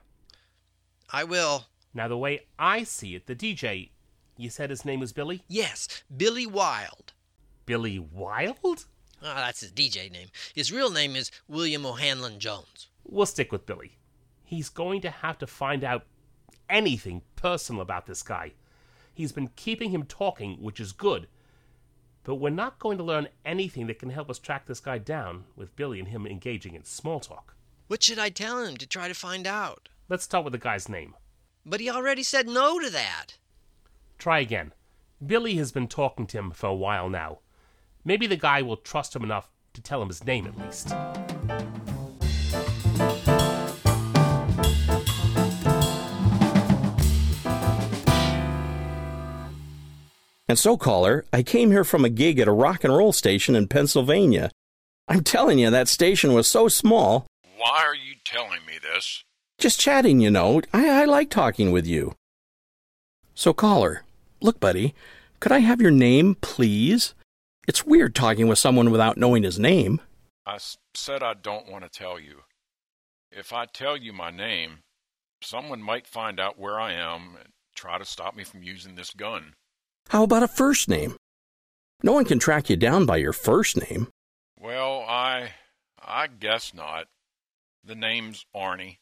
I 1.12 1.22
will. 1.22 1.66
Now, 1.94 2.08
the 2.08 2.18
way 2.18 2.46
I 2.58 2.82
see 2.82 3.14
it, 3.14 3.28
the 3.28 3.36
DJ, 3.36 3.90
you 4.36 4.50
said 4.50 4.70
his 4.70 4.84
name 4.84 4.98
was 4.98 5.12
Billy? 5.12 5.44
Yes, 5.46 6.02
Billy 6.14 6.44
Wild. 6.44 7.12
Billy 7.66 8.00
Wild? 8.00 8.86
Ah, 9.26 9.36
that's 9.46 9.60
his 9.60 9.72
DJ 9.72 10.12
name. 10.12 10.28
His 10.54 10.70
real 10.70 10.90
name 10.90 11.16
is 11.16 11.30
William 11.48 11.86
O'Hanlon 11.86 12.38
Jones. 12.38 12.88
We'll 13.04 13.24
stick 13.24 13.50
with 13.50 13.64
Billy. 13.64 13.96
He's 14.44 14.68
going 14.68 15.00
to 15.00 15.10
have 15.10 15.38
to 15.38 15.46
find 15.46 15.82
out 15.82 16.04
anything 16.68 17.22
personal 17.34 17.80
about 17.80 18.04
this 18.04 18.22
guy. 18.22 18.52
He's 19.14 19.32
been 19.32 19.48
keeping 19.56 19.90
him 19.90 20.02
talking, 20.04 20.58
which 20.60 20.78
is 20.78 20.92
good. 20.92 21.26
But 22.22 22.34
we're 22.34 22.50
not 22.50 22.78
going 22.78 22.98
to 22.98 23.04
learn 23.04 23.28
anything 23.46 23.86
that 23.86 23.98
can 23.98 24.10
help 24.10 24.28
us 24.28 24.38
track 24.38 24.66
this 24.66 24.80
guy 24.80 24.98
down 24.98 25.44
with 25.56 25.74
Billy 25.74 25.98
and 25.98 26.08
him 26.08 26.26
engaging 26.26 26.74
in 26.74 26.84
small 26.84 27.20
talk. 27.20 27.54
What 27.86 28.02
should 28.02 28.18
I 28.18 28.28
tell 28.28 28.62
him 28.62 28.76
to 28.76 28.86
try 28.86 29.08
to 29.08 29.14
find 29.14 29.46
out? 29.46 29.88
Let's 30.10 30.24
start 30.24 30.44
with 30.44 30.52
the 30.52 30.58
guy's 30.58 30.88
name. 30.88 31.14
But 31.64 31.80
he 31.80 31.88
already 31.88 32.22
said 32.22 32.46
no 32.46 32.78
to 32.78 32.90
that. 32.90 33.38
Try 34.18 34.40
again. 34.40 34.72
Billy 35.24 35.54
has 35.56 35.72
been 35.72 35.88
talking 35.88 36.26
to 36.26 36.38
him 36.38 36.50
for 36.50 36.66
a 36.66 36.74
while 36.74 37.08
now. 37.08 37.38
Maybe 38.04 38.26
the 38.26 38.36
guy 38.36 38.60
will 38.60 38.76
trust 38.76 39.16
him 39.16 39.22
enough 39.22 39.48
to 39.72 39.80
tell 39.80 40.02
him 40.02 40.08
his 40.08 40.24
name 40.24 40.46
at 40.46 40.58
least. 40.58 40.92
And 50.46 50.58
so, 50.58 50.76
caller, 50.76 51.24
I 51.32 51.42
came 51.42 51.70
here 51.70 51.84
from 51.84 52.04
a 52.04 52.10
gig 52.10 52.38
at 52.38 52.46
a 52.46 52.52
rock 52.52 52.84
and 52.84 52.94
roll 52.94 53.12
station 53.12 53.56
in 53.56 53.66
Pennsylvania. 53.66 54.50
I'm 55.08 55.24
telling 55.24 55.58
you, 55.58 55.70
that 55.70 55.88
station 55.88 56.34
was 56.34 56.46
so 56.46 56.68
small. 56.68 57.26
Why 57.56 57.82
are 57.84 57.94
you 57.94 58.14
telling 58.24 58.64
me 58.66 58.74
this? 58.80 59.24
Just 59.58 59.80
chatting, 59.80 60.20
you 60.20 60.30
know. 60.30 60.60
I, 60.72 61.02
I 61.02 61.04
like 61.06 61.30
talking 61.30 61.72
with 61.72 61.86
you. 61.86 62.14
So, 63.34 63.54
caller, 63.54 64.04
look, 64.42 64.60
buddy, 64.60 64.94
could 65.40 65.50
I 65.50 65.60
have 65.60 65.80
your 65.80 65.90
name, 65.90 66.36
please? 66.36 67.14
It's 67.66 67.86
weird 67.86 68.14
talking 68.14 68.48
with 68.48 68.58
someone 68.58 68.90
without 68.90 69.16
knowing 69.16 69.42
his 69.42 69.58
name. 69.58 70.00
I 70.46 70.58
said 70.94 71.22
I 71.22 71.34
don't 71.34 71.70
want 71.70 71.84
to 71.84 71.90
tell 71.90 72.18
you. 72.20 72.42
If 73.32 73.52
I 73.52 73.66
tell 73.66 73.96
you 73.96 74.12
my 74.12 74.30
name, 74.30 74.80
someone 75.42 75.82
might 75.82 76.06
find 76.06 76.38
out 76.38 76.58
where 76.58 76.78
I 76.78 76.92
am 76.92 77.36
and 77.38 77.48
try 77.74 77.98
to 77.98 78.04
stop 78.04 78.36
me 78.36 78.44
from 78.44 78.62
using 78.62 78.94
this 78.94 79.10
gun. 79.12 79.54
How 80.10 80.24
about 80.24 80.42
a 80.42 80.48
first 80.48 80.88
name? 80.88 81.16
No 82.02 82.12
one 82.12 82.26
can 82.26 82.38
track 82.38 82.68
you 82.68 82.76
down 82.76 83.06
by 83.06 83.16
your 83.16 83.32
first 83.32 83.76
name. 83.90 84.08
Well, 84.60 85.00
I. 85.08 85.52
I 86.06 86.26
guess 86.26 86.74
not. 86.74 87.06
The 87.82 87.94
name's 87.94 88.44
Arnie. 88.54 88.98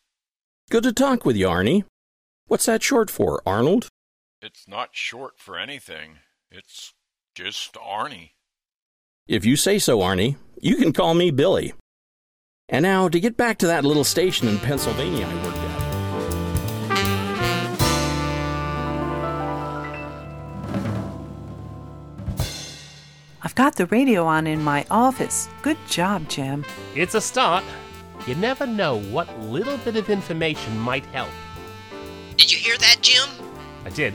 Good 0.71 0.85
to 0.85 0.93
talk 0.93 1.25
with 1.25 1.37
you, 1.37 1.49
Arnie. 1.49 1.85
What's 2.47 2.67
that 2.67 2.83
short 2.83 3.11
for, 3.11 3.43
Arnold? 3.45 3.89
It's 4.41 4.69
not 4.69 4.91
short 4.93 5.35
for 5.39 5.59
anything. 5.59 6.19
It's 6.51 6.95
just 7.35 7.75
Arnie. 7.75 8.31
If 9.29 9.45
you 9.45 9.55
say 9.55 9.79
so, 9.79 10.01
Arnie, 10.01 10.35
you 10.61 10.75
can 10.75 10.93
call 10.93 11.15
me 11.15 11.31
Billy. 11.31 11.75
And 12.69 12.83
now, 12.83 13.09
to 13.09 13.21
get 13.21 13.37
back 13.37 13.59
to 13.59 13.69
that 13.69 13.85
little 13.85 14.03
station 14.03 14.49
in 14.49 14.59
Pennsylvania 14.59 15.29
I 15.29 15.45
worked 15.45 15.59
at. 15.59 15.83
I've 23.43 23.55
got 23.55 23.77
the 23.77 23.87
radio 23.87 24.25
on 24.25 24.49
in 24.49 24.61
my 24.61 24.85
office. 24.91 25.49
Good 25.63 25.79
job, 25.89 26.29
Jim. 26.29 26.65
It's 26.97 27.15
a 27.15 27.21
start. 27.21 27.63
You 28.27 28.35
never 28.35 28.67
know 28.67 28.99
what 28.99 29.41
little 29.41 29.77
bit 29.79 29.95
of 29.95 30.11
information 30.11 30.77
might 30.79 31.07
help. 31.07 31.31
Did 32.37 32.51
you 32.51 32.59
hear 32.59 32.77
that, 32.79 32.97
Jim? 33.03 33.29
I 33.85 33.91
did. 33.91 34.15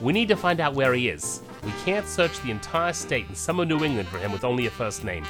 We 0.00 0.12
need 0.12 0.28
to 0.28 0.36
find 0.36 0.60
out 0.60 0.74
where 0.74 0.94
he 0.94 1.08
is. 1.08 1.42
We 1.62 1.72
can't 1.84 2.06
search 2.06 2.40
the 2.40 2.50
entire 2.50 2.92
state 2.92 3.28
and 3.28 3.36
some 3.36 3.60
of 3.60 3.68
New 3.68 3.84
England 3.84 4.08
for 4.08 4.18
him 4.18 4.32
with 4.32 4.44
only 4.44 4.66
a 4.66 4.70
first 4.70 5.04
name. 5.04 5.24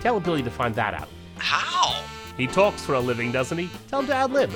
Tell 0.00 0.20
Billy 0.20 0.42
to 0.42 0.50
find 0.50 0.74
that 0.74 0.94
out. 0.94 1.08
How? 1.38 2.04
He 2.36 2.46
talks 2.46 2.82
for 2.84 2.94
a 2.94 3.00
living, 3.00 3.32
doesn't 3.32 3.56
he? 3.56 3.70
Tell 3.88 4.00
him 4.00 4.06
to 4.06 4.14
ad 4.14 4.32
lib. 4.32 4.50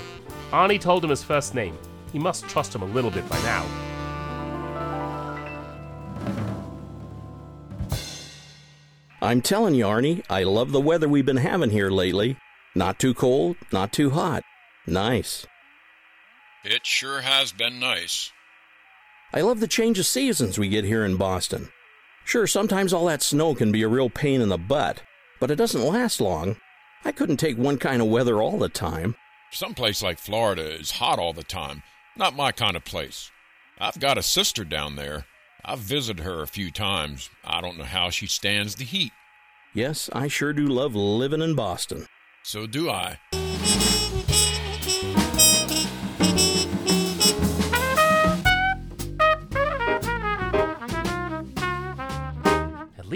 Arnie 0.50 0.80
told 0.80 1.04
him 1.04 1.10
his 1.10 1.22
first 1.22 1.54
name. 1.54 1.78
He 2.12 2.18
must 2.18 2.48
trust 2.48 2.74
him 2.74 2.82
a 2.82 2.86
little 2.86 3.10
bit 3.10 3.28
by 3.28 3.40
now. 3.42 3.66
I'm 9.22 9.42
telling 9.42 9.74
you, 9.74 9.84
Arnie, 9.84 10.24
I 10.30 10.44
love 10.44 10.72
the 10.72 10.80
weather 10.80 11.08
we've 11.08 11.26
been 11.26 11.36
having 11.36 11.70
here 11.70 11.90
lately. 11.90 12.36
Not 12.74 12.98
too 12.98 13.14
cold, 13.14 13.56
not 13.70 13.92
too 13.92 14.10
hot. 14.10 14.42
Nice. 14.86 15.46
It 16.64 16.84
sure 16.84 17.20
has 17.20 17.52
been 17.52 17.78
nice. 17.78 18.32
I 19.32 19.42
love 19.42 19.60
the 19.60 19.68
change 19.68 19.98
of 19.98 20.06
seasons 20.06 20.58
we 20.58 20.68
get 20.68 20.84
here 20.84 21.04
in 21.04 21.16
Boston. 21.16 21.68
Sure, 22.24 22.46
sometimes 22.46 22.92
all 22.92 23.06
that 23.06 23.22
snow 23.22 23.54
can 23.54 23.70
be 23.70 23.82
a 23.82 23.88
real 23.88 24.10
pain 24.10 24.40
in 24.40 24.48
the 24.48 24.58
butt, 24.58 25.02
but 25.38 25.50
it 25.50 25.56
doesn't 25.56 25.84
last 25.84 26.20
long. 26.20 26.56
I 27.04 27.12
couldn't 27.12 27.36
take 27.36 27.56
one 27.56 27.78
kind 27.78 28.02
of 28.02 28.08
weather 28.08 28.42
all 28.42 28.58
the 28.58 28.68
time. 28.68 29.14
Some 29.52 29.74
place 29.74 30.02
like 30.02 30.18
Florida 30.18 30.78
is 30.78 30.92
hot 30.92 31.18
all 31.18 31.32
the 31.32 31.44
time. 31.44 31.82
Not 32.16 32.36
my 32.36 32.50
kind 32.50 32.76
of 32.76 32.84
place. 32.84 33.30
I've 33.78 34.00
got 34.00 34.18
a 34.18 34.22
sister 34.22 34.64
down 34.64 34.96
there. 34.96 35.26
I've 35.64 35.78
visited 35.78 36.24
her 36.24 36.42
a 36.42 36.48
few 36.48 36.70
times. 36.70 37.30
I 37.44 37.60
don't 37.60 37.78
know 37.78 37.84
how 37.84 38.10
she 38.10 38.26
stands 38.26 38.74
the 38.74 38.84
heat. 38.84 39.12
Yes, 39.74 40.10
I 40.12 40.26
sure 40.26 40.52
do 40.52 40.66
love 40.66 40.96
living 40.96 41.40
in 41.40 41.54
Boston. 41.54 42.06
So 42.42 42.66
do 42.66 42.90
I. 42.90 43.18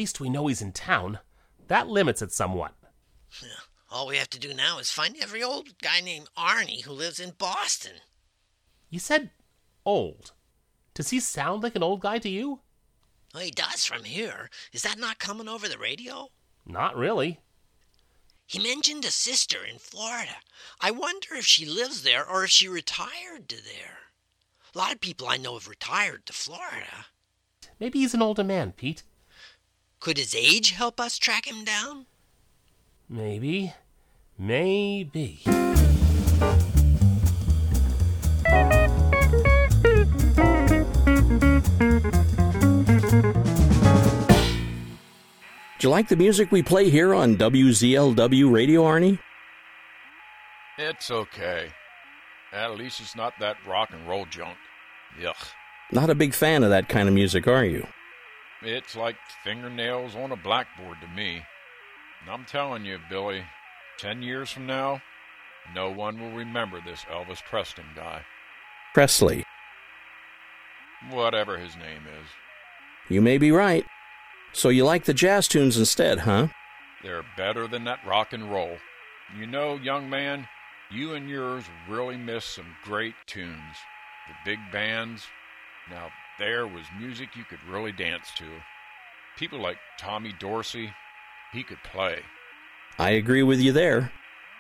least 0.05 0.21
we 0.21 0.29
know 0.29 0.49
he's 0.49 0.61
in 0.61 0.71
town. 0.71 1.19
That 1.69 1.89
limits 1.89 2.21
it 2.21 2.31
somewhat. 2.31 2.75
All 3.91 4.07
we 4.07 4.19
have 4.19 4.29
to 4.31 4.39
do 4.39 4.53
now 4.53 4.79
is 4.79 4.91
find 4.91 5.17
every 5.19 5.43
old 5.43 5.79
guy 5.79 6.03
named 6.03 6.29
Arnie 6.37 6.85
who 6.85 6.93
lives 6.93 7.19
in 7.19 7.31
Boston. 7.39 7.95
You 8.91 8.99
said 8.99 9.31
old. 9.87 10.33
Does 10.93 11.09
he 11.09 11.21
sound 11.21 11.63
like 11.63 11.75
an 11.75 11.83
old 11.83 12.01
guy 12.01 12.19
to 12.19 12.29
you? 12.29 12.61
Well, 13.33 13.45
he 13.45 13.51
does 13.51 13.87
from 13.87 14.05
here. 14.05 14.51
Is 14.75 14.83
that 14.83 14.99
not 14.99 15.19
coming 15.19 15.49
over 15.49 15.71
the 15.71 15.79
radio? 15.79 16.29
Not 16.67 16.99
really. 16.99 17.41
He 18.45 18.59
mentioned 18.59 19.07
a 19.07 19.11
sister 19.11 19.65
in 19.65 19.79
Florida. 19.79 20.37
I 20.83 20.91
wonder 20.91 21.29
if 21.33 21.47
she 21.47 21.65
lives 21.65 22.03
there 22.03 22.29
or 22.29 22.45
if 22.45 22.51
she 22.51 22.69
retired 22.69 23.49
to 23.49 23.57
there. 23.57 24.01
A 24.75 24.77
lot 24.77 24.93
of 24.93 25.01
people 25.01 25.29
I 25.29 25.39
know 25.39 25.55
have 25.55 25.67
retired 25.67 26.27
to 26.27 26.35
Florida. 26.35 27.07
Maybe 27.81 28.01
he's 28.01 28.13
an 28.13 28.21
older 28.21 28.45
man, 28.45 28.73
Pete. 28.73 29.03
Could 30.05 30.19
his 30.19 30.35
age 30.35 30.73
help 30.73 31.01
us 31.01 31.17
track 31.17 31.47
him 31.47 31.65
down? 31.65 32.05
Maybe. 33.09 33.73
Maybe. 34.39 35.41
Do 35.47 35.53
you 45.81 45.89
like 45.89 46.09
the 46.09 46.17
music 46.19 46.53
we 46.53 46.63
play 46.63 46.91
here 46.91 47.15
on 47.15 47.37
WZLW 47.37 48.53
Radio, 48.53 48.83
Arnie? 48.83 49.19
It's 50.77 51.11
okay. 51.11 51.69
At 52.53 52.77
least 52.77 53.01
it's 53.01 53.17
not 53.17 53.33
that 53.41 53.57
rock 53.67 53.89
and 53.95 54.07
roll 54.07 54.27
junk. 54.27 54.59
Yuck. 55.19 55.49
Not 55.93 56.11
a 56.11 56.15
big 56.15 56.35
fan 56.35 56.63
of 56.63 56.69
that 56.69 56.91
kind 56.91 57.09
of 57.09 57.15
music, 57.15 57.49
are 57.49 57.65
you? 57.65 57.87
It's 58.65 58.97
like 58.97 59.17
fingernails 59.43 60.17
on 60.17 60.33
a 60.33 60.37
blackboard 60.37 60.97
to 61.03 61.09
me. 61.09 61.43
And 62.23 62.31
I'm 62.31 62.47
telling 62.47 62.87
you, 62.87 62.99
Billy, 63.11 63.45
ten 63.99 64.23
years 64.23 64.51
from 64.51 64.67
now, 64.67 65.03
no 65.75 65.91
one 65.91 66.19
will 66.19 66.33
remember 66.33 66.81
this 66.81 67.01
Elvis 67.11 67.43
Preston 67.45 67.85
guy. 67.95 68.23
Presley. 68.95 69.45
Whatever 71.11 71.59
his 71.59 71.77
name 71.77 72.03
is. 72.23 72.29
You 73.11 73.21
may 73.21 73.37
be 73.37 73.51
right. 73.51 73.85
So 74.53 74.71
you 74.71 74.85
like 74.85 75.05
the 75.05 75.13
jazz 75.13 75.47
tunes 75.47 75.77
instead, 75.77 76.21
huh? 76.21 76.49
They're 77.03 77.25
better 77.37 77.67
than 77.67 77.85
that 77.85 78.07
rock 78.07 78.33
and 78.33 78.51
roll. 78.51 78.79
You 79.39 79.47
know, 79.47 79.77
young 79.77 80.09
man, 80.09 80.49
you 80.91 81.13
and 81.13 81.29
yours 81.29 81.65
really 81.89 82.17
miss 82.17 82.47
some 82.47 82.77
great 82.83 83.15
tunes. 83.27 83.77
The 84.29 84.35
big 84.51 84.59
bands. 84.73 85.27
Now, 85.91 86.11
there 86.39 86.67
was 86.67 86.85
music 86.99 87.37
you 87.37 87.45
could 87.45 87.63
really 87.69 87.93
dance 87.93 88.33
to. 88.37 88.45
People 89.37 89.61
like 89.61 89.79
Tommy 89.99 90.33
Dorsey, 90.39 90.93
he 91.53 91.63
could 91.63 91.83
play. 91.83 92.19
I 92.99 93.11
agree 93.11 93.43
with 93.43 93.61
you 93.61 93.73
there. 93.73 94.13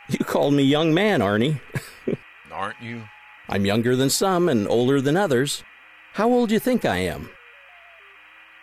You 0.09 0.19
called 0.19 0.55
me 0.55 0.63
young 0.65 0.93
man, 0.93 1.21
Arnie. 1.21 1.61
Aren't 2.53 2.81
you? 2.83 3.05
I'm 3.49 3.65
younger 3.65 3.97
than 3.97 4.11
some 4.11 4.49
and 4.49 4.69
older 4.69 5.01
than 5.01 5.17
others. 5.17 5.63
How 6.15 6.29
old 6.29 6.49
do 6.49 6.55
you 6.55 6.61
think 6.61 6.85
I 6.85 6.99
am? 6.99 7.31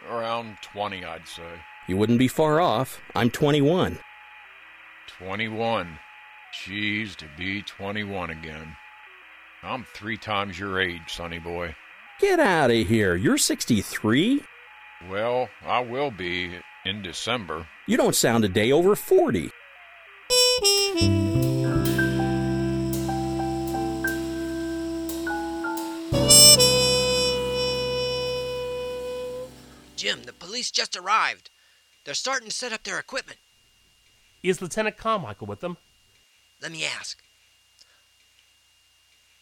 Around 0.10 0.58
20, 0.62 1.04
I'd 1.04 1.28
say. 1.28 1.44
You 1.88 1.98
wouldn't 1.98 2.20
be 2.20 2.28
far 2.28 2.62
off. 2.62 3.02
I'm 3.16 3.30
21. 3.30 4.00
21. 5.08 6.00
Jeez, 6.54 7.16
to 7.18 7.26
be 7.38 7.62
21 7.62 8.30
again. 8.30 8.76
I'm 9.64 9.86
three 9.94 10.18
times 10.18 10.58
your 10.58 10.82
age, 10.82 11.02
sonny 11.08 11.40
boy. 11.40 11.76
Get 12.22 12.40
out 12.40 12.70
of 12.70 12.88
here. 12.88 13.16
You're 13.16 13.40
63? 13.40 14.44
Well, 15.10 15.50
I 15.66 15.80
will 15.80 16.12
be 16.12 16.52
in 16.86 17.02
December. 17.02 17.68
You 17.88 17.98
don't 17.98 18.14
sound 18.14 18.46
a 18.46 18.48
day 18.48 18.72
over 18.72 18.96
40. 18.96 19.50
Jim, 29.96 30.22
the 30.24 30.34
police 30.38 30.70
just 30.70 30.96
arrived. 30.96 31.50
They're 32.06 32.14
starting 32.14 32.50
to 32.50 32.56
set 32.56 32.72
up 32.72 32.84
their 32.84 33.00
equipment. 33.00 33.40
Is 34.44 34.62
Lieutenant 34.62 34.96
Carmichael 34.96 35.48
with 35.48 35.62
them? 35.62 35.78
Let 36.62 36.72
me 36.72 36.86
ask. 36.86 37.18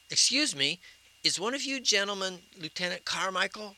Excuse 0.09 0.55
me, 0.55 0.79
is 1.23 1.39
one 1.39 1.53
of 1.53 1.63
you 1.63 1.79
gentlemen 1.79 2.39
Lieutenant 2.59 3.05
Carmichael? 3.05 3.75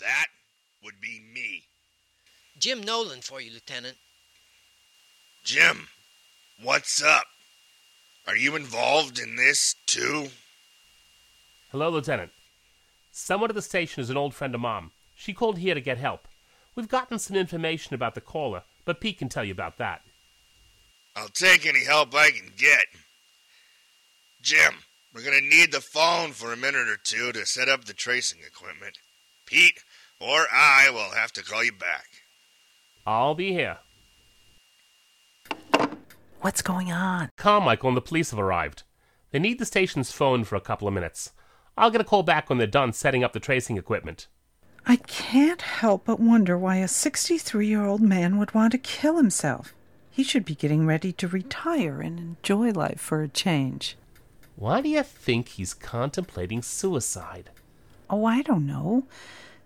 That 0.00 0.26
would 0.84 1.00
be 1.00 1.20
me. 1.34 1.64
Jim 2.58 2.82
Nolan 2.82 3.20
for 3.20 3.40
you, 3.40 3.52
Lieutenant. 3.52 3.96
Jim, 5.44 5.88
what's 6.62 7.02
up? 7.02 7.26
Are 8.26 8.36
you 8.36 8.56
involved 8.56 9.18
in 9.18 9.36
this 9.36 9.74
too? 9.86 10.28
Hello, 11.70 11.90
Lieutenant. 11.90 12.32
Someone 13.12 13.50
at 13.50 13.54
the 13.54 13.62
station 13.62 14.00
is 14.00 14.10
an 14.10 14.16
old 14.16 14.34
friend 14.34 14.54
of 14.54 14.60
Mom. 14.60 14.92
She 15.14 15.32
called 15.32 15.58
here 15.58 15.74
to 15.74 15.80
get 15.80 15.98
help. 15.98 16.28
We've 16.74 16.88
gotten 16.88 17.18
some 17.18 17.36
information 17.36 17.94
about 17.94 18.14
the 18.14 18.20
caller, 18.20 18.62
but 18.84 19.00
Pete 19.00 19.18
can 19.18 19.28
tell 19.28 19.44
you 19.44 19.52
about 19.52 19.78
that. 19.78 20.02
I'll 21.14 21.28
take 21.28 21.64
any 21.64 21.84
help 21.84 22.14
I 22.14 22.30
can 22.30 22.52
get. 22.56 22.86
Jim, 24.42 24.74
we're 25.16 25.24
gonna 25.24 25.40
need 25.40 25.72
the 25.72 25.80
phone 25.80 26.32
for 26.32 26.52
a 26.52 26.56
minute 26.58 26.88
or 26.88 26.98
two 27.02 27.32
to 27.32 27.46
set 27.46 27.70
up 27.70 27.86
the 27.86 27.94
tracing 27.94 28.40
equipment. 28.46 28.98
Pete 29.46 29.82
or 30.20 30.46
I 30.52 30.90
will 30.90 31.14
have 31.14 31.32
to 31.32 31.42
call 31.42 31.64
you 31.64 31.72
back. 31.72 32.04
I'll 33.06 33.34
be 33.34 33.52
here. 33.52 33.78
What's 36.42 36.60
going 36.60 36.92
on? 36.92 37.30
Carmichael 37.38 37.88
and 37.88 37.96
the 37.96 38.02
police 38.02 38.30
have 38.30 38.38
arrived. 38.38 38.82
They 39.30 39.38
need 39.38 39.58
the 39.58 39.64
station's 39.64 40.12
phone 40.12 40.44
for 40.44 40.56
a 40.56 40.60
couple 40.60 40.86
of 40.86 40.94
minutes. 40.94 41.32
I'll 41.78 41.90
get 41.90 42.00
a 42.00 42.04
call 42.04 42.22
back 42.22 42.48
when 42.48 42.58
they're 42.58 42.66
done 42.66 42.92
setting 42.92 43.24
up 43.24 43.32
the 43.32 43.40
tracing 43.40 43.78
equipment. 43.78 44.28
I 44.86 44.96
can't 44.96 45.62
help 45.62 46.04
but 46.04 46.20
wonder 46.20 46.58
why 46.58 46.76
a 46.76 46.88
63 46.88 47.66
year 47.66 47.84
old 47.84 48.02
man 48.02 48.38
would 48.38 48.54
want 48.54 48.72
to 48.72 48.78
kill 48.78 49.16
himself. 49.16 49.74
He 50.10 50.22
should 50.22 50.44
be 50.44 50.54
getting 50.54 50.86
ready 50.86 51.12
to 51.12 51.28
retire 51.28 52.00
and 52.00 52.18
enjoy 52.18 52.70
life 52.70 53.00
for 53.00 53.22
a 53.22 53.28
change. 53.28 53.96
Why 54.56 54.80
do 54.80 54.88
you 54.88 55.02
think 55.02 55.48
he's 55.48 55.74
contemplating 55.74 56.62
suicide? 56.62 57.50
Oh, 58.08 58.24
I 58.24 58.40
don't 58.40 58.66
know. 58.66 59.04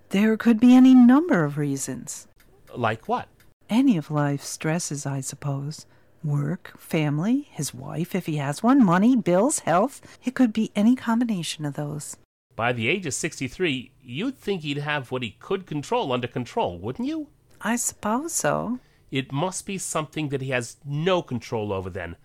There 0.09 0.37
could 0.37 0.59
be 0.59 0.75
any 0.75 0.95
number 0.95 1.45
of 1.45 1.57
reasons. 1.57 2.27
Like 2.75 3.07
what? 3.07 3.29
Any 3.69 3.97
of 3.97 4.11
life's 4.11 4.49
stresses, 4.49 5.07
I 5.07 5.21
suppose. 5.21 5.87
Work, 6.25 6.77
family, 6.77 7.49
his 7.53 7.73
wife, 7.73 8.17
if 8.17 8.27
he 8.27 8.37
has 8.39 8.65
one, 8.65 8.85
money, 8.85 9.15
bills, 9.15 9.61
health. 9.61 10.03
It 10.25 10.35
could 10.35 10.53
be 10.53 10.73
any 10.75 10.97
combination 10.97 11.65
of 11.65 11.75
those. 11.75 12.17
By 12.57 12.73
the 12.73 12.89
age 12.89 13.07
of 13.07 13.15
63, 13.15 13.93
you'd 14.03 14.37
think 14.37 14.63
he'd 14.63 14.79
have 14.79 15.13
what 15.13 15.23
he 15.23 15.37
could 15.39 15.67
control 15.67 16.13
under 16.13 16.27
control, 16.27 16.81
wouldn't 16.81 17.07
you? 17.07 17.29
I 17.61 17.77
suppose 17.77 18.33
so. 18.33 18.81
It 19.13 19.31
must 19.31 19.67
be 19.67 19.79
something 19.79 20.31
that 20.31 20.43
he 20.43 20.51
has 20.51 20.79
no 20.85 21.23
control 21.23 21.73
over 21.73 21.91
then, 21.91 22.17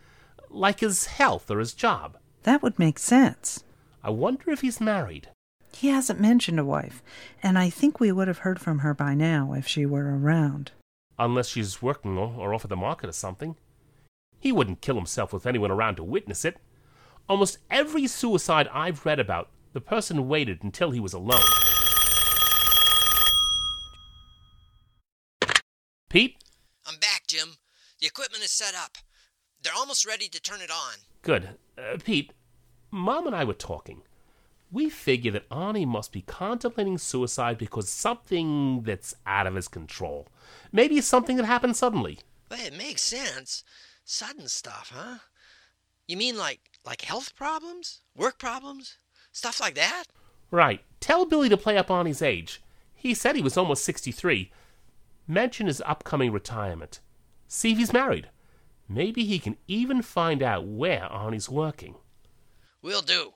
like 0.49 0.80
his 0.80 1.06
health 1.06 1.51
or 1.51 1.60
his 1.60 1.73
job. 1.73 2.17
That 2.45 2.62
would 2.62 2.77
make 2.77 2.99
sense. 2.99 3.63
I 4.03 4.12
wonder 4.12 4.51
if 4.51 4.62
he's 4.62 4.79
married. 4.79 5.29
He 5.73 5.88
hasn't 5.88 6.21
mentioned 6.21 6.60
a 6.60 6.63
wife, 6.63 7.01
and 7.41 7.58
I 7.58 7.71
think 7.71 7.99
we 7.99 8.12
would 8.12 8.27
have 8.27 8.39
heard 8.39 8.62
from 8.62 8.79
her 8.79 8.93
by 8.93 9.15
now 9.15 9.53
if 9.53 9.67
she 9.67 9.84
were 9.84 10.15
around. 10.15 10.71
Unless 11.17 11.47
she's 11.47 11.81
working 11.81 12.19
or, 12.19 12.36
or 12.38 12.53
off 12.53 12.63
at 12.63 12.69
the 12.69 12.75
market 12.75 13.10
or 13.10 13.13
something. 13.13 13.55
He 14.39 14.51
wouldn't 14.51 14.81
kill 14.81 14.95
himself 14.95 15.34
with 15.34 15.47
anyone 15.47 15.71
around 15.71 15.95
to 15.95 16.03
witness 16.03 16.45
it. 16.45 16.58
Almost 17.27 17.58
every 17.71 18.05
suicide 18.05 18.69
I've 18.71 19.08
read 19.08 19.19
about, 19.19 19.49
the 19.73 19.81
person 19.81 20.27
waited 20.27 20.63
until 20.63 20.91
he 20.91 20.99
was 20.99 21.13
alone. 21.13 21.41
Pete? 26.10 26.38
I'm 26.86 26.99
back, 26.99 27.23
Jim. 27.25 27.58
The 27.99 28.05
equipment 28.05 28.43
is 28.43 28.51
set 28.51 28.75
up. 28.75 28.99
They're 29.65 29.73
almost 29.73 30.06
ready 30.06 30.28
to 30.30 30.39
turn 30.39 30.62
it 30.62 30.69
on. 30.69 30.93
Good. 31.23 31.49
Uh, 31.75 31.97
Pete, 32.04 32.32
Mom 32.91 33.25
and 33.25 33.36
I 33.36 33.43
were 33.43 33.54
talking. 33.54 34.04
We 34.71 34.91
figure 34.91 35.32
that 35.32 35.49
Arnie 35.49 35.88
must 35.88 36.12
be 36.12 36.21
contemplating 36.21 36.99
suicide 36.99 37.58
because 37.58 37.89
something 37.89 38.84
that's 38.84 39.15
out 39.25 39.47
of 39.47 39.56
his 39.56 39.67
control. 39.67 40.28
Maybe 40.71 41.01
something 41.01 41.36
that 41.38 41.45
happened 41.45 41.75
suddenly. 41.75 42.19
But 42.47 42.60
it 42.60 42.78
makes 42.78 43.01
sense. 43.01 43.63
Sudden 44.04 44.47
stuff, 44.49 44.91
huh? 44.93 45.17
You 46.08 46.17
mean 46.17 46.38
like 46.38 46.60
like 46.86 47.01
health 47.01 47.36
problems? 47.36 48.01
Work 48.15 48.38
problems? 48.38 48.99
Stuff 49.32 49.60
like 49.60 49.73
that? 49.73 50.04
Right. 50.51 50.82
Tell 50.99 51.25
Billy 51.25 51.49
to 51.49 51.58
play 51.58 51.75
up 51.75 51.88
Arnie's 51.88 52.21
age. 52.21 52.62
He 52.93 53.15
said 53.15 53.36
he 53.36 53.41
was 53.41 53.58
almost 53.58 53.84
63. 53.84 54.51
Mention 55.28 55.65
his 55.65 55.82
upcoming 55.88 56.32
retirement. 56.32 56.99
See 57.47 57.71
if 57.71 57.80
he's 57.80 57.93
married. 57.93 58.30
Maybe 58.88 59.26
he 59.26 59.39
can 59.39 59.58
even 59.67 60.02
find 60.02 60.43
out 60.43 60.67
where 60.67 61.08
Arnie's 61.12 61.50
working. 61.50 61.95
We'll 62.82 63.02
do. 63.02 63.34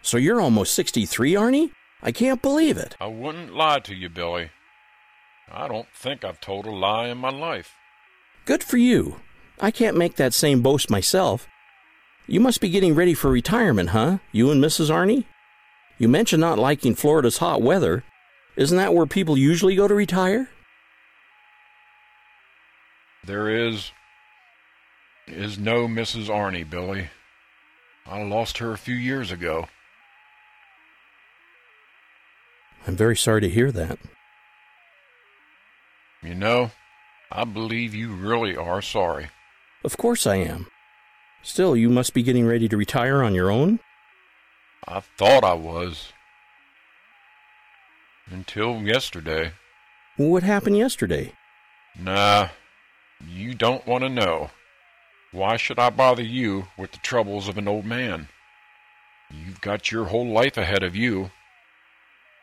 So 0.00 0.18
you're 0.18 0.40
almost 0.40 0.74
63, 0.74 1.32
Arnie? 1.32 1.70
I 2.02 2.12
can't 2.12 2.40
believe 2.40 2.78
it. 2.78 2.96
I 3.00 3.06
wouldn't 3.06 3.54
lie 3.54 3.80
to 3.80 3.94
you, 3.94 4.08
Billy. 4.08 4.50
I 5.50 5.68
don't 5.68 5.88
think 5.94 6.24
I've 6.24 6.40
told 6.40 6.66
a 6.66 6.70
lie 6.70 7.08
in 7.08 7.18
my 7.18 7.30
life. 7.30 7.74
Good 8.44 8.62
for 8.62 8.76
you. 8.76 9.20
I 9.60 9.70
can't 9.70 9.96
make 9.96 10.16
that 10.16 10.34
same 10.34 10.62
boast 10.62 10.90
myself. 10.90 11.46
You 12.26 12.40
must 12.40 12.60
be 12.60 12.70
getting 12.70 12.94
ready 12.94 13.12
for 13.12 13.30
retirement, 13.30 13.90
huh? 13.90 14.18
You 14.32 14.50
and 14.50 14.62
Mrs. 14.62 14.90
Arnie? 14.90 15.24
You 15.98 16.08
mentioned 16.08 16.40
not 16.40 16.58
liking 16.58 16.94
Florida's 16.94 17.38
hot 17.38 17.60
weather. 17.60 18.02
Isn't 18.56 18.78
that 18.78 18.94
where 18.94 19.06
people 19.06 19.36
usually 19.36 19.76
go 19.76 19.86
to 19.86 19.94
retire? 19.94 20.48
There 23.24 23.48
is. 23.48 23.92
is 25.26 25.58
no 25.58 25.86
Mrs. 25.86 26.28
Arnie, 26.28 26.68
Billy. 26.68 27.10
I 28.06 28.22
lost 28.22 28.58
her 28.58 28.72
a 28.72 28.78
few 28.78 28.94
years 28.94 29.30
ago. 29.30 29.66
I'm 32.86 32.96
very 32.96 33.16
sorry 33.16 33.40
to 33.42 33.48
hear 33.48 33.72
that. 33.72 33.98
You 36.22 36.34
know, 36.34 36.70
I 37.30 37.44
believe 37.44 37.94
you 37.94 38.14
really 38.14 38.56
are 38.56 38.82
sorry. 38.82 39.28
Of 39.82 39.96
course 39.96 40.26
I 40.26 40.36
am. 40.36 40.66
Still, 41.44 41.76
you 41.76 41.90
must 41.90 42.14
be 42.14 42.22
getting 42.22 42.46
ready 42.46 42.68
to 42.68 42.76
retire 42.76 43.22
on 43.22 43.34
your 43.34 43.50
own? 43.50 43.78
I 44.88 45.00
thought 45.00 45.44
I 45.44 45.52
was. 45.52 46.12
Until 48.30 48.80
yesterday. 48.80 49.52
What 50.16 50.42
happened 50.42 50.78
yesterday? 50.78 51.34
Nah, 52.00 52.48
you 53.28 53.54
don't 53.54 53.86
want 53.86 54.04
to 54.04 54.08
know. 54.08 54.50
Why 55.32 55.58
should 55.58 55.78
I 55.78 55.90
bother 55.90 56.22
you 56.22 56.68
with 56.78 56.92
the 56.92 56.98
troubles 56.98 57.46
of 57.46 57.58
an 57.58 57.68
old 57.68 57.84
man? 57.84 58.28
You've 59.30 59.60
got 59.60 59.92
your 59.92 60.06
whole 60.06 60.26
life 60.26 60.56
ahead 60.56 60.82
of 60.82 60.96
you. 60.96 61.30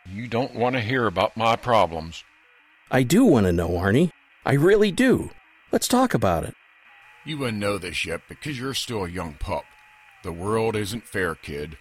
You 0.05 0.27
don't 0.27 0.53
want 0.53 0.75
to 0.75 0.81
hear 0.81 1.07
about 1.07 1.35
my 1.35 1.55
problems. 1.55 2.23
I 2.91 3.01
do 3.01 3.25
want 3.25 3.47
to 3.47 3.51
know, 3.51 3.69
Arnie. 3.69 4.11
I 4.45 4.53
really 4.53 4.91
do. 4.91 5.31
Let's 5.71 5.87
talk 5.87 6.13
about 6.13 6.43
it. 6.43 6.53
You 7.25 7.37
wouldn't 7.37 7.59
know 7.59 7.77
this 7.77 8.05
yet 8.05 8.21
because 8.27 8.59
you're 8.59 8.73
still 8.73 9.05
a 9.05 9.09
young 9.09 9.33
pup. 9.33 9.65
The 10.23 10.31
world 10.31 10.75
isn't 10.75 11.07
fair, 11.07 11.35
kid. 11.35 11.77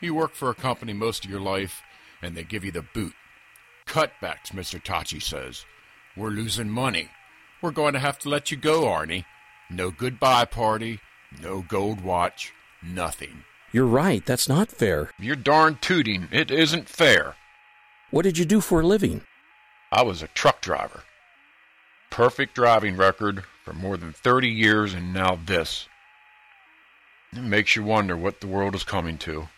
You 0.00 0.14
work 0.14 0.34
for 0.34 0.50
a 0.50 0.54
company 0.54 0.92
most 0.92 1.24
of 1.24 1.30
your 1.30 1.40
life, 1.40 1.82
and 2.20 2.36
they 2.36 2.44
give 2.44 2.64
you 2.64 2.72
the 2.72 2.82
boot. 2.82 3.14
Cutbacks, 3.86 4.50
Mr. 4.52 4.82
Tachi 4.82 5.22
says. 5.22 5.64
We're 6.16 6.30
losing 6.30 6.70
money. 6.70 7.08
We're 7.60 7.70
going 7.70 7.94
to 7.94 8.00
have 8.00 8.18
to 8.20 8.28
let 8.28 8.50
you 8.50 8.56
go, 8.56 8.82
Arnie. 8.82 9.24
No 9.70 9.90
goodbye 9.90 10.44
party, 10.44 11.00
no 11.40 11.62
gold 11.62 12.02
watch, 12.02 12.52
nothing. 12.82 13.44
You're 13.72 13.86
right. 13.86 14.24
That's 14.26 14.48
not 14.48 14.70
fair. 14.70 15.10
You're 15.18 15.36
darn 15.36 15.78
tooting. 15.80 16.28
It 16.30 16.50
isn't 16.50 16.88
fair. 16.88 17.36
What 18.10 18.22
did 18.22 18.36
you 18.36 18.44
do 18.44 18.60
for 18.60 18.80
a 18.80 18.86
living? 18.86 19.22
I 19.90 20.02
was 20.02 20.22
a 20.22 20.28
truck 20.28 20.60
driver. 20.60 21.04
Perfect 22.12 22.54
driving 22.54 22.98
record 22.98 23.44
for 23.64 23.72
more 23.72 23.96
than 23.96 24.12
30 24.12 24.46
years, 24.46 24.92
and 24.92 25.14
now 25.14 25.38
this. 25.46 25.88
It 27.32 27.40
makes 27.40 27.74
you 27.74 27.84
wonder 27.84 28.18
what 28.18 28.42
the 28.42 28.46
world 28.46 28.74
is 28.74 28.84
coming 28.84 29.16
to. 29.18 29.48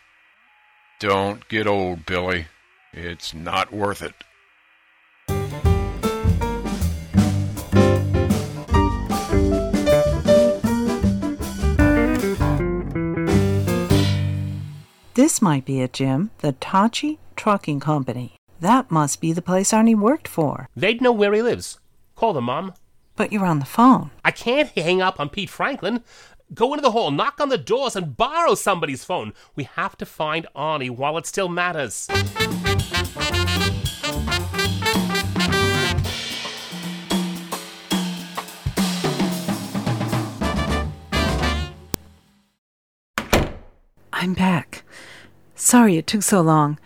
Don't 1.01 1.45
get 1.49 1.67
old, 1.67 2.05
Billy. 2.05 2.47
It's 2.93 3.33
not 3.33 3.73
worth 3.73 4.01
it. 4.01 4.13
This 15.15 15.41
might 15.41 15.65
be 15.65 15.81
it, 15.81 15.91
Jim. 15.91 16.31
The 16.37 16.53
Tachi 16.53 17.17
Trucking 17.35 17.81
Company. 17.81 18.37
That 18.61 18.89
must 18.89 19.19
be 19.19 19.33
the 19.33 19.41
place 19.41 19.73
Arnie 19.73 19.99
worked 19.99 20.29
for. 20.29 20.69
They'd 20.73 21.01
know 21.01 21.11
where 21.11 21.33
he 21.33 21.41
lives. 21.41 21.79
Call 22.25 22.33
them, 22.33 22.45
Mom. 22.45 22.73
But 23.15 23.31
you're 23.31 23.45
on 23.45 23.59
the 23.59 23.65
phone. 23.65 24.09
I 24.23 24.31
can't 24.31 24.69
hang 24.69 24.99
up 24.99 25.19
on 25.19 25.29
Pete 25.29 25.47
Franklin. 25.47 26.03
Go 26.55 26.73
into 26.73 26.81
the 26.81 26.89
hall, 26.89 27.11
knock 27.11 27.39
on 27.39 27.49
the 27.49 27.57
doors, 27.59 27.95
and 27.95 28.17
borrow 28.17 28.55
somebody's 28.55 29.03
phone. 29.03 29.31
We 29.55 29.65
have 29.75 29.95
to 29.97 30.07
find 30.07 30.47
Arnie 30.55 30.89
while 30.89 31.19
it 31.19 31.27
still 31.27 31.49
matters. 31.49 32.07
I'm 44.11 44.33
back. 44.33 44.81
Sorry 45.53 45.97
it 45.97 46.07
took 46.07 46.23
so 46.23 46.41
long. 46.41 46.79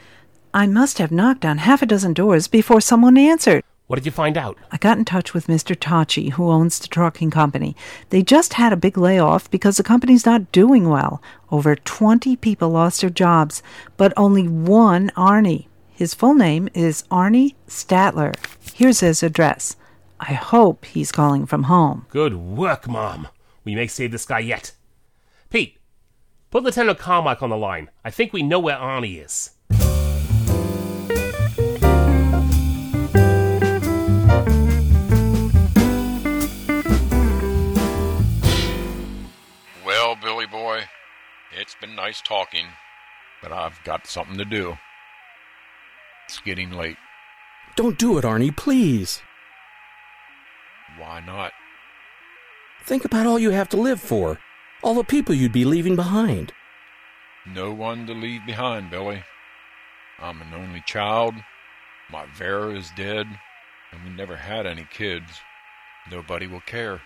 I 0.54 0.68
must 0.68 0.98
have 0.98 1.14
knocked 1.14 1.46
on 1.46 1.60
half 1.60 1.82
a 1.82 1.86
dozen 1.86 2.12
doors 2.12 2.50
before 2.50 2.82
someone 2.82 3.18
answered. 3.18 3.64
What 3.90 3.96
did 3.96 4.06
you 4.06 4.12
find 4.12 4.38
out? 4.38 4.56
I 4.72 4.78
got 4.78 5.00
in 5.00 5.06
touch 5.06 5.34
with 5.34 5.48
Mr. 5.48 5.76
Tachi, 5.76 6.34
who 6.34 6.52
owns 6.52 6.78
the 6.78 6.88
trucking 6.88 7.32
company. 7.32 7.76
They 8.12 8.22
just 8.22 8.54
had 8.54 8.72
a 8.72 8.78
big 8.78 9.00
layoff 9.00 9.50
because 9.50 9.78
the 9.78 9.84
company's 9.84 10.28
not 10.28 10.52
doing 10.52 10.90
well. 10.90 11.24
Over 11.50 11.76
20 11.76 12.36
people 12.36 12.70
lost 12.70 13.02
their 13.02 13.10
jobs, 13.10 13.64
but 13.98 14.14
only 14.16 14.48
one 14.48 15.10
Arnie. 15.18 15.66
His 15.90 16.14
full 16.14 16.36
name 16.36 16.70
is 16.76 17.04
Arnie 17.10 17.56
Statler. 17.68 18.36
Here's 18.76 19.00
his 19.00 19.24
address. 19.24 19.76
I 20.20 20.34
hope 20.34 20.86
he's 20.86 21.12
calling 21.12 21.48
from 21.48 21.64
home. 21.64 22.06
Good 22.10 22.36
work, 22.36 22.88
Mom. 22.88 23.28
We 23.64 23.74
may 23.74 23.88
save 23.88 24.12
this 24.12 24.28
guy 24.28 24.42
yet. 24.42 24.72
Pete, 25.50 25.80
put 26.52 26.62
Lieutenant 26.62 27.00
Carmichael 27.00 27.46
on 27.46 27.50
the 27.50 27.58
line. 27.58 27.90
I 28.06 28.12
think 28.12 28.34
we 28.34 28.44
know 28.44 28.60
where 28.60 28.78
Arnie 28.78 29.26
is. 29.26 29.50
It's 41.70 41.80
been 41.80 41.96
nice 41.96 42.20
talking, 42.20 42.66
but 43.44 43.52
I've 43.52 43.80
got 43.84 44.08
something 44.08 44.40
to 44.40 44.46
do. 44.46 44.76
It's 46.26 46.40
getting 46.40 46.72
late. 46.72 46.98
Don't 47.76 48.00
do 48.00 48.18
it, 48.18 48.24
Arnie, 48.24 48.56
please. 48.56 49.22
Why 50.98 51.20
not? 51.20 51.52
Think 52.86 53.06
about 53.06 53.28
all 53.28 53.38
you 53.38 53.52
have 53.52 53.70
to 53.70 53.78
live 53.78 54.02
for, 54.02 54.40
all 54.82 54.96
the 54.96 55.04
people 55.04 55.36
you'd 55.36 55.52
be 55.52 55.64
leaving 55.64 55.96
behind. 55.96 56.54
No 57.46 57.72
one 57.72 58.08
to 58.08 58.16
leave 58.16 58.48
behind, 58.48 58.90
Billy. 58.90 59.22
I'm 60.18 60.42
an 60.42 60.56
only 60.56 60.82
child. 60.88 61.36
My 62.12 62.26
Vera 62.34 62.76
is 62.76 62.90
dead, 62.98 63.28
and 63.92 64.04
we 64.04 64.10
never 64.10 64.36
had 64.36 64.66
any 64.66 64.88
kids. 64.90 65.30
Nobody 66.10 66.48
will 66.48 66.62
care. 66.62 67.00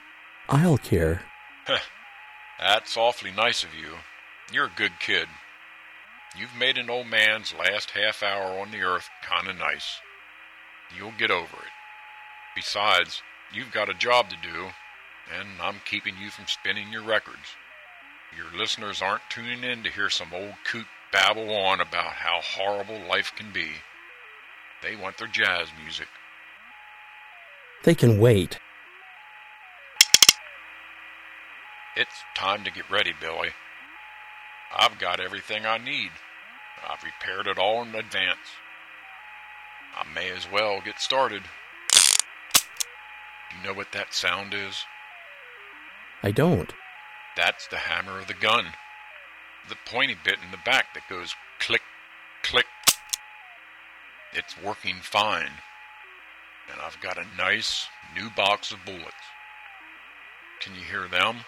I'll 0.48 0.78
care. 0.78 1.24
That's 2.60 2.96
awfully 2.96 3.32
nice 3.32 3.64
of 3.64 3.76
you. 3.76 3.96
You're 4.52 4.66
a 4.66 4.72
good 4.76 5.00
kid. 5.00 5.28
You've 6.38 6.56
made 6.58 6.78
an 6.78 6.90
old 6.90 7.08
man's 7.08 7.54
last 7.54 7.92
half 7.92 8.24
hour 8.24 8.60
on 8.60 8.72
the 8.72 8.82
earth 8.82 9.10
kind 9.22 9.48
of 9.48 9.58
nice. 9.58 10.00
You'll 10.96 11.14
get 11.18 11.32
over 11.32 11.58
it. 11.58 11.72
Besides, 12.56 13.22
you've 13.54 13.72
got 13.72 13.90
a 13.90 13.94
job 13.94 14.30
to 14.30 14.36
do, 14.42 14.70
and 15.38 15.48
I'm 15.62 15.82
keeping 15.86 16.16
you 16.18 16.30
from 16.30 16.46
spinning 16.48 16.92
your 16.92 17.04
records. 17.04 17.56
Your 18.36 18.60
listeners 18.60 19.02
aren't 19.02 19.30
tuning 19.30 19.64
in 19.64 19.84
to 19.84 19.92
hear 19.92 20.10
some 20.10 20.34
old 20.34 20.56
coot 20.70 20.88
babble 21.12 21.56
on 21.56 21.80
about 21.80 22.14
how 22.14 22.40
horrible 22.42 23.00
life 23.08 23.32
can 23.36 23.52
be. 23.54 23.70
They 24.82 24.96
want 24.96 25.18
their 25.18 25.28
jazz 25.28 25.68
music. 25.82 26.08
They 27.84 27.96
can 27.96 28.18
wait. 28.18 28.58
It's 31.96 32.24
time 32.36 32.64
to 32.64 32.72
get 32.72 32.90
ready, 32.90 33.14
Billy. 33.20 33.50
I've 34.76 34.98
got 34.98 35.20
everything 35.20 35.66
I 35.66 35.78
need. 35.78 36.12
I've 36.88 37.04
repaired 37.04 37.48
it 37.48 37.58
all 37.58 37.84
in 37.84 37.96
advance. 37.96 38.58
I 39.96 40.06
may 40.14 40.32
as 40.32 40.52
well 40.52 40.82
get 40.84 41.00
started. 41.00 41.44
You 43.56 43.68
know 43.68 43.74
what 43.74 43.92
that 43.92 44.14
sound 44.14 44.54
is? 44.54 44.84
I 46.24 46.32
don't. 46.32 46.74
That's 47.36 47.68
the 47.68 47.78
hammer 47.78 48.20
of 48.20 48.28
the 48.28 48.34
gun. 48.34 48.66
The 49.70 49.76
pointy 49.86 50.16
bit 50.24 50.40
in 50.44 50.52
the 50.52 50.58
back 50.66 50.94
that 50.94 51.08
goes 51.10 51.36
click, 51.60 51.82
click. 52.42 52.66
It's 54.34 54.56
working 54.62 54.96
fine. 55.02 55.52
And 56.72 56.82
I've 56.82 57.00
got 57.02 57.18
a 57.18 57.38
nice 57.38 57.88
new 58.16 58.30
box 58.30 58.72
of 58.72 58.86
bullets. 58.86 59.14
Can 60.60 60.76
you 60.76 60.82
hear 60.82 61.08
them? 61.08 61.42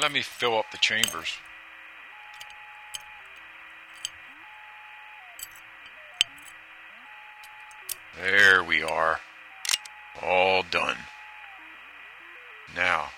Let 0.00 0.12
me 0.12 0.20
fill 0.20 0.58
up 0.58 0.66
the 0.72 0.78
chambers. 0.78 1.38
There 8.20 8.62
we 8.62 8.82
are. 8.82 9.20
All 10.22 10.62
done. 10.70 10.96
Now, 12.74 13.10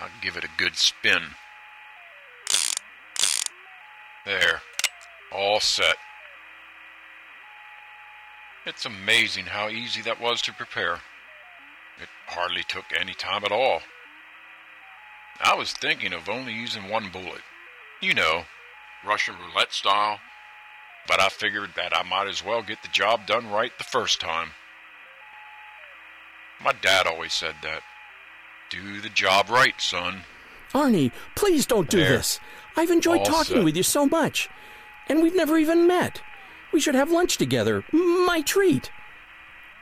I'll 0.00 0.10
give 0.20 0.36
it 0.36 0.44
a 0.44 0.58
good 0.58 0.76
spin. 0.76 1.22
There. 4.24 4.62
All 5.32 5.60
set. 5.60 5.96
It's 8.64 8.84
amazing 8.84 9.46
how 9.46 9.68
easy 9.68 10.02
that 10.02 10.20
was 10.20 10.40
to 10.42 10.52
prepare. 10.52 11.00
It 12.00 12.08
hardly 12.26 12.62
took 12.68 12.84
any 12.94 13.14
time 13.14 13.44
at 13.44 13.52
all. 13.52 13.80
I 15.40 15.54
was 15.54 15.72
thinking 15.72 16.12
of 16.12 16.28
only 16.28 16.52
using 16.52 16.88
one 16.88 17.10
bullet. 17.10 17.42
You 18.00 18.14
know, 18.14 18.44
Russian 19.04 19.34
roulette 19.36 19.72
style. 19.72 20.20
But 21.08 21.20
I 21.20 21.28
figured 21.28 21.70
that 21.76 21.96
I 21.96 22.02
might 22.02 22.28
as 22.28 22.44
well 22.44 22.62
get 22.62 22.82
the 22.82 22.88
job 22.88 23.26
done 23.26 23.50
right 23.50 23.72
the 23.76 23.84
first 23.84 24.20
time. 24.20 24.50
My 26.62 26.72
dad 26.72 27.06
always 27.06 27.32
said 27.32 27.56
that. 27.62 27.82
Do 28.70 29.00
the 29.00 29.08
job 29.08 29.50
right, 29.50 29.74
son. 29.80 30.22
Arnie, 30.72 31.12
please 31.34 31.66
don't 31.66 31.90
do 31.90 31.98
There. 31.98 32.16
this. 32.18 32.40
I've 32.76 32.90
enjoyed 32.90 33.18
All 33.20 33.24
talking 33.26 33.56
set. 33.56 33.64
with 33.64 33.76
you 33.76 33.82
so 33.82 34.06
much. 34.06 34.48
And 35.08 35.22
we've 35.22 35.34
never 35.34 35.58
even 35.58 35.86
met. 35.86 36.22
We 36.72 36.80
should 36.80 36.94
have 36.94 37.10
lunch 37.10 37.36
together. 37.36 37.84
My 37.92 38.40
treat. 38.46 38.90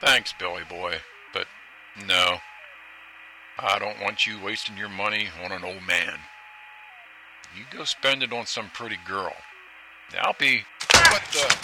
Thanks, 0.00 0.32
Billy 0.38 0.62
boy, 0.68 0.96
but 1.32 1.46
no. 2.08 2.38
I 3.58 3.78
don't 3.78 4.00
want 4.00 4.26
you 4.26 4.40
wasting 4.42 4.76
your 4.78 4.88
money 4.88 5.28
on 5.44 5.52
an 5.52 5.62
old 5.62 5.82
man. 5.86 6.18
You 7.56 7.64
go 7.70 7.84
spend 7.84 8.22
it 8.22 8.32
on 8.32 8.46
some 8.46 8.70
pretty 8.70 8.96
girl. 9.06 9.34
I'll 10.20 10.34
be. 10.38 10.62
What 11.08 11.22
the? 11.32 11.56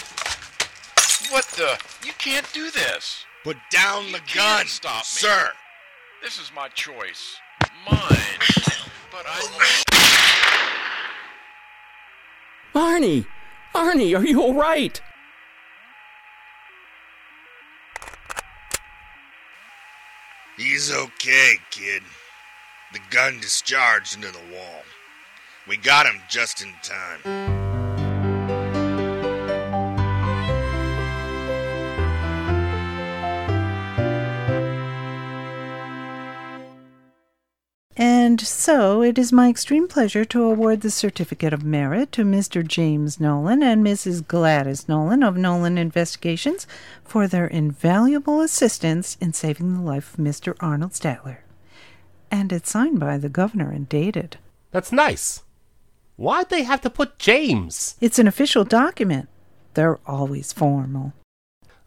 What 1.31 1.45
the? 1.57 1.77
You 2.05 2.13
can't 2.17 2.51
do 2.53 2.71
this. 2.71 3.25
Put 3.43 3.57
down 3.71 4.05
You 4.07 4.11
the 4.13 4.19
can't 4.19 4.59
gun, 4.59 4.67
stop 4.67 5.01
me. 5.01 5.03
sir. 5.05 5.51
This 6.23 6.39
is 6.39 6.51
my 6.55 6.67
choice. 6.69 7.37
Mine. 7.89 7.99
But 9.11 9.25
I. 9.27 9.39
Oh. 12.73 12.97
Arnie! 12.99 13.25
Arnie, 13.73 14.17
are 14.17 14.25
you 14.25 14.41
all 14.41 14.53
right? 14.53 15.01
He's 20.57 20.91
okay, 20.91 21.53
kid. 21.69 22.03
The 22.93 22.99
gun 23.11 23.39
discharged 23.39 24.15
into 24.15 24.31
the 24.31 24.41
wall. 24.53 24.83
We 25.67 25.77
got 25.77 26.05
him 26.05 26.21
just 26.29 26.63
in 26.63 26.73
time. 26.81 27.66
And 38.37 38.45
so 38.45 39.01
it 39.01 39.17
is 39.17 39.33
my 39.33 39.49
extreme 39.49 39.87
pleasure 39.87 40.23
to 40.25 40.43
award 40.43 40.81
the 40.81 40.91
Certificate 40.91 41.53
of 41.53 41.63
Merit 41.63 42.11
to 42.11 42.23
Mr. 42.23 42.63
James 42.63 43.19
Nolan 43.19 43.63
and 43.63 43.83
Mrs. 43.83 44.27
Gladys 44.27 44.87
Nolan 44.87 45.23
of 45.23 45.35
Nolan 45.35 45.79
Investigations 45.79 46.67
for 47.03 47.27
their 47.27 47.47
invaluable 47.47 48.41
assistance 48.41 49.17
in 49.19 49.33
saving 49.33 49.73
the 49.73 49.81
life 49.81 50.13
of 50.13 50.23
Mr. 50.23 50.55
Arnold 50.59 50.91
Statler. 50.91 51.37
And 52.29 52.53
it's 52.53 52.69
signed 52.69 52.99
by 52.99 53.17
the 53.17 53.27
governor 53.27 53.71
and 53.71 53.89
dated. 53.89 54.37
That's 54.69 54.91
nice. 54.91 55.41
Why'd 56.15 56.49
they 56.49 56.61
have 56.61 56.81
to 56.81 56.91
put 56.91 57.17
James? 57.17 57.95
It's 58.01 58.19
an 58.19 58.27
official 58.27 58.63
document. 58.63 59.29
They're 59.73 59.97
always 60.05 60.53
formal. 60.53 61.13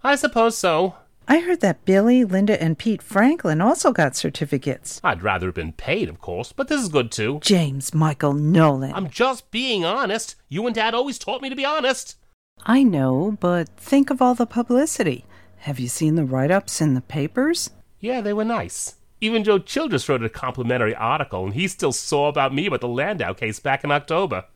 I 0.02 0.16
suppose 0.16 0.58
so. 0.58 0.96
I 1.30 1.38
heard 1.38 1.60
that 1.60 1.84
Billy, 1.84 2.24
Linda, 2.24 2.60
and 2.60 2.76
Pete 2.76 3.00
Franklin 3.00 3.60
also 3.60 3.92
got 3.92 4.16
certificates. 4.16 5.00
I'd 5.04 5.22
rather 5.22 5.46
have 5.46 5.54
been 5.54 5.72
paid, 5.72 6.08
of 6.08 6.20
course, 6.20 6.50
but 6.52 6.66
this 6.66 6.82
is 6.82 6.88
good 6.88 7.12
too. 7.12 7.38
James 7.40 7.94
Michael 7.94 8.32
Nolan. 8.32 8.92
I'm 8.92 9.08
just 9.08 9.48
being 9.52 9.84
honest. 9.84 10.34
You 10.48 10.66
and 10.66 10.74
Dad 10.74 10.92
always 10.92 11.20
taught 11.20 11.40
me 11.40 11.48
to 11.48 11.54
be 11.54 11.64
honest. 11.64 12.16
I 12.66 12.82
know, 12.82 13.36
but 13.38 13.68
think 13.76 14.10
of 14.10 14.20
all 14.20 14.34
the 14.34 14.44
publicity. 14.44 15.24
Have 15.58 15.78
you 15.78 15.86
seen 15.86 16.16
the 16.16 16.24
write 16.24 16.50
ups 16.50 16.80
in 16.80 16.94
the 16.94 17.00
papers? 17.00 17.70
Yeah, 18.00 18.20
they 18.22 18.32
were 18.32 18.44
nice. 18.44 18.96
Even 19.20 19.44
Joe 19.44 19.60
Childress 19.60 20.08
wrote 20.08 20.24
a 20.24 20.28
complimentary 20.28 20.96
article, 20.96 21.44
and 21.44 21.54
he 21.54 21.68
still 21.68 21.92
saw 21.92 22.26
about 22.26 22.52
me 22.52 22.66
about 22.66 22.80
the 22.80 22.88
Landau 22.88 23.34
case 23.34 23.60
back 23.60 23.84
in 23.84 23.92
October. 23.92 24.46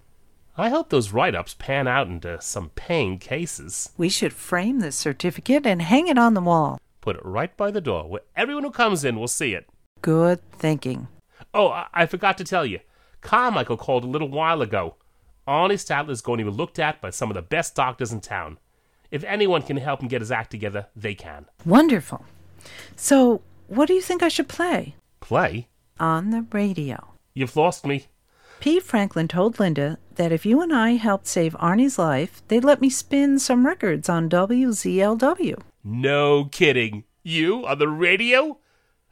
I 0.57 0.69
hope 0.69 0.91
those 0.91 1.13
write 1.13 1.35
ups 1.35 1.55
pan 1.59 1.89
out 1.89 2.07
into 2.07 2.41
some 2.41 2.71
paying 2.77 3.19
cases. 3.19 3.91
We 3.97 4.09
should 4.09 4.33
frame 4.33 4.79
this 4.79 4.95
certificate 4.95 5.67
and 5.67 5.83
hang 5.83 6.07
it 6.07 6.17
on 6.17 6.35
the 6.35 6.41
wall. 6.41 6.81
Put 7.01 7.17
it 7.17 7.25
right 7.25 7.55
by 7.57 7.73
the 7.73 7.81
door 7.81 8.09
where 8.09 8.21
everyone 8.37 8.63
who 8.63 8.71
comes 8.71 9.05
in 9.05 9.19
will 9.19 9.27
see 9.27 9.53
it. 9.53 9.69
Good 10.01 10.49
thinking. 10.53 11.09
Oh, 11.53 11.69
I, 11.69 11.87
I 11.93 12.07
forgot 12.07 12.39
to 12.39 12.45
tell 12.45 12.65
you. 12.65 12.79
Carmichael 13.21 13.77
called 13.77 14.05
a 14.05 14.09
little 14.09 14.29
while 14.29 14.63
ago. 14.63 14.95
Arnie 15.49 15.73
Statler 15.73 16.11
is 16.11 16.21
going 16.21 16.39
to 16.39 16.45
be 16.45 16.57
looked 16.57 16.79
at 16.79 17.01
by 17.01 17.11
some 17.11 17.31
of 17.31 17.35
the 17.35 17.43
best 17.43 17.75
doctors 17.75 18.13
in 18.13 18.21
town. 18.21 18.59
If 19.11 19.25
anyone 19.25 19.63
can 19.63 19.77
help 19.77 20.03
him 20.03 20.09
get 20.09 20.23
his 20.23 20.31
act 20.33 20.51
together, 20.51 20.87
they 20.95 21.15
can. 21.15 21.47
Wonderful. 21.65 22.25
So, 22.97 23.43
what 23.67 23.87
do 23.87 23.95
you 23.95 24.01
think 24.01 24.23
I 24.23 24.29
should 24.29 24.49
play? 24.49 24.95
Play? 25.21 25.69
On 25.99 26.31
the 26.31 26.47
radio. 26.53 27.09
You've 27.35 27.57
lost 27.57 27.85
me. 27.85 28.07
Pete 28.61 28.83
Franklin 28.83 29.29
told 29.29 29.59
Linda 29.59 29.99
that 30.17 30.33
if 30.33 30.47
you 30.47 30.61
and 30.61 30.73
I 30.73 30.93
helped 30.93 31.27
save 31.27 31.55
Arnie's 31.55 31.99
life, 31.99 32.43
they'd 32.49 32.65
let 32.65 32.81
me 32.81 32.91
spin 32.91 33.39
some 33.39 33.67
records 33.67 34.09
on 34.09 34.29
WZLW. 34.29 35.61
No 35.83 36.45
kidding. 36.47 37.05
You 37.23 37.67
on 37.67 37.79
the 37.79 37.89
radio? 37.89 38.59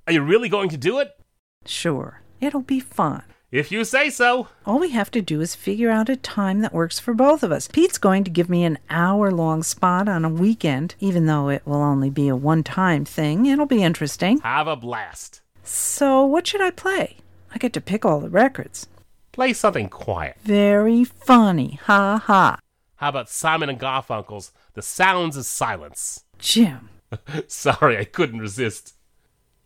Are 0.07 0.13
you 0.13 0.23
really 0.23 0.49
going 0.49 0.69
to 0.71 0.77
do 0.77 0.99
it? 0.99 1.19
Sure, 1.65 2.23
it'll 2.41 2.63
be 2.63 2.81
fun. 2.81 3.23
If 3.51 3.71
you 3.71 3.85
say 3.85 4.09
so. 4.09 4.49
All 4.65 4.79
we 4.79 4.91
have 4.91 5.11
to 5.11 5.21
do 5.21 5.43
is 5.43 5.55
figure 5.55 5.91
out 5.91 6.09
a 6.09 6.17
time 6.17 6.61
that 6.61 6.73
works 6.73 6.99
for 6.99 7.13
both 7.13 7.43
of 7.43 7.53
us. 7.53 7.69
Pete's 7.69 7.99
going 7.99 8.25
to 8.25 8.31
give 8.31 8.49
me 8.49 8.65
an 8.65 8.79
hour 8.89 9.31
long 9.31 9.63
spot 9.63 10.09
on 10.09 10.25
a 10.25 10.31
weekend, 10.31 10.95
even 11.01 11.27
though 11.27 11.51
it 11.51 11.61
will 11.67 11.83
only 11.83 12.09
be 12.09 12.29
a 12.29 12.37
one 12.37 12.63
time 12.63 13.05
thing. 13.05 13.45
It'll 13.45 13.67
be 13.67 13.83
interesting. 13.83 14.41
Have 14.41 14.69
a 14.69 14.75
blast. 14.77 15.43
So, 15.63 16.25
what 16.25 16.47
should 16.47 16.63
I 16.63 16.71
play? 16.71 17.19
I 17.55 17.59
get 17.59 17.75
to 17.75 17.81
pick 17.83 18.07
all 18.07 18.21
the 18.21 18.31
records. 18.31 18.89
Play 19.33 19.55
something 19.55 19.89
quiet. 19.89 20.37
Very 20.43 21.05
funny. 21.05 21.79
Ha 21.85 22.19
ha. 22.19 22.59
How 22.97 23.09
about 23.09 23.31
Simon 23.31 23.71
and 23.71 23.81
Garfunkel's 23.81 24.53
The 24.75 24.83
Sounds 24.83 25.39
of 25.39 25.47
Silence? 25.47 26.25
Jim. 26.39 26.91
Sorry, 27.49 27.97
I 27.97 28.05
couldn't 28.05 28.41
resist. 28.41 28.95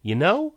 You 0.03 0.15
know, 0.15 0.55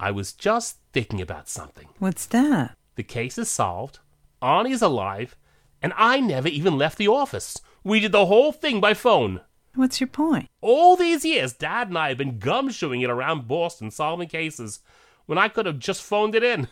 I 0.00 0.10
was 0.10 0.32
just 0.32 0.78
thinking 0.92 1.20
about 1.20 1.50
something. 1.50 1.88
What's 1.98 2.24
that? 2.26 2.74
The 2.94 3.02
case 3.02 3.36
is 3.36 3.50
solved, 3.50 3.98
Arnie's 4.40 4.80
alive, 4.80 5.36
and 5.82 5.92
I 5.94 6.18
never 6.20 6.48
even 6.48 6.78
left 6.78 6.96
the 6.96 7.08
office. 7.08 7.60
We 7.84 8.00
did 8.00 8.12
the 8.12 8.26
whole 8.26 8.52
thing 8.52 8.80
by 8.80 8.94
phone. 8.94 9.42
What's 9.74 10.00
your 10.00 10.08
point? 10.08 10.48
All 10.62 10.96
these 10.96 11.26
years, 11.26 11.52
Dad 11.52 11.88
and 11.88 11.98
I 11.98 12.08
have 12.08 12.18
been 12.18 12.38
gumshoeing 12.38 13.02
it 13.04 13.10
around 13.10 13.46
Boston 13.46 13.90
solving 13.90 14.28
cases 14.28 14.80
when 15.26 15.36
I 15.36 15.48
could 15.48 15.66
have 15.66 15.78
just 15.78 16.02
phoned 16.02 16.34
it 16.34 16.42
in. 16.42 16.68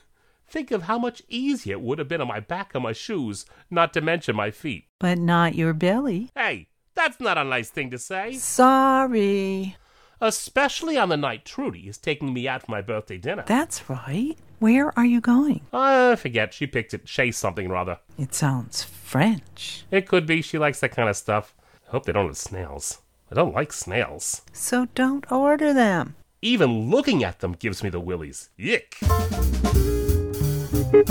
Think 0.49 0.71
of 0.71 0.85
how 0.85 0.99
much 0.99 1.23
easier 1.29 1.75
it 1.75 1.81
would 1.81 1.99
have 1.99 2.09
been 2.09 2.21
on 2.21 2.29
my 2.29 2.41
back 2.41 2.75
and 2.75 2.83
my 2.83 2.93
shoes, 2.93 3.47
not 3.71 3.93
to 3.95 4.01
mention 4.01 4.37
my 4.37 4.51
feet. 4.51 4.87
But 5.01 5.19
not 5.19 5.55
your 5.55 5.73
belly. 5.73 6.31
Hey, 6.35 6.69
that's 6.95 7.21
not 7.21 7.39
a 7.39 7.45
nice 7.45 7.71
thing 7.71 7.91
to 7.91 7.99
say. 7.99 8.35
Sorry. 8.35 9.77
Especially 10.21 10.97
on 10.97 11.09
the 11.09 11.17
night 11.17 11.45
Trudy 11.45 11.89
is 11.89 11.99
taking 11.99 12.33
me 12.33 12.47
out 12.47 12.65
for 12.65 12.71
my 12.71 12.81
birthday 12.81 13.19
dinner. 13.19 13.45
That's 13.47 13.91
right. 13.91 14.37
Where 14.59 14.97
are 14.99 15.05
you 15.05 15.21
going? 15.21 15.63
I 15.73 16.17
forget. 16.17 16.55
She 16.55 16.67
picked 16.67 16.95
it. 16.95 17.05
Chase 17.05 17.37
something 17.37 17.71
or 17.71 17.77
other. 17.77 17.99
It 18.19 18.35
sounds 18.35 18.85
French. 18.85 19.85
It 19.91 20.07
could 20.09 20.27
be. 20.27 20.41
She 20.41 20.59
likes 20.59 20.81
that 20.81 20.93
kind 20.93 21.09
of 21.09 21.17
stuff. 21.17 21.55
I 21.87 21.91
hope 21.91 22.07
they 22.07 22.13
don't 22.13 22.29
have 22.29 22.37
snails. 22.37 23.03
I 23.31 23.35
don't 23.35 23.55
like 23.55 23.73
snails. 23.73 24.43
So 24.53 24.87
don't 24.95 25.31
order 25.31 25.75
them. 25.75 26.15
Even 26.41 26.91
looking 26.91 27.25
at 27.25 27.41
them 27.41 27.53
gives 27.53 27.83
me 27.83 27.91
the 27.91 28.01
willies. 28.01 28.51
Yick. 28.57 28.97
Mom, 30.95 31.03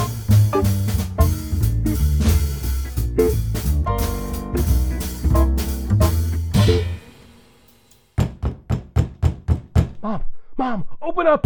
Mom, 10.55 10.85
open 11.01 11.27
up! 11.27 11.45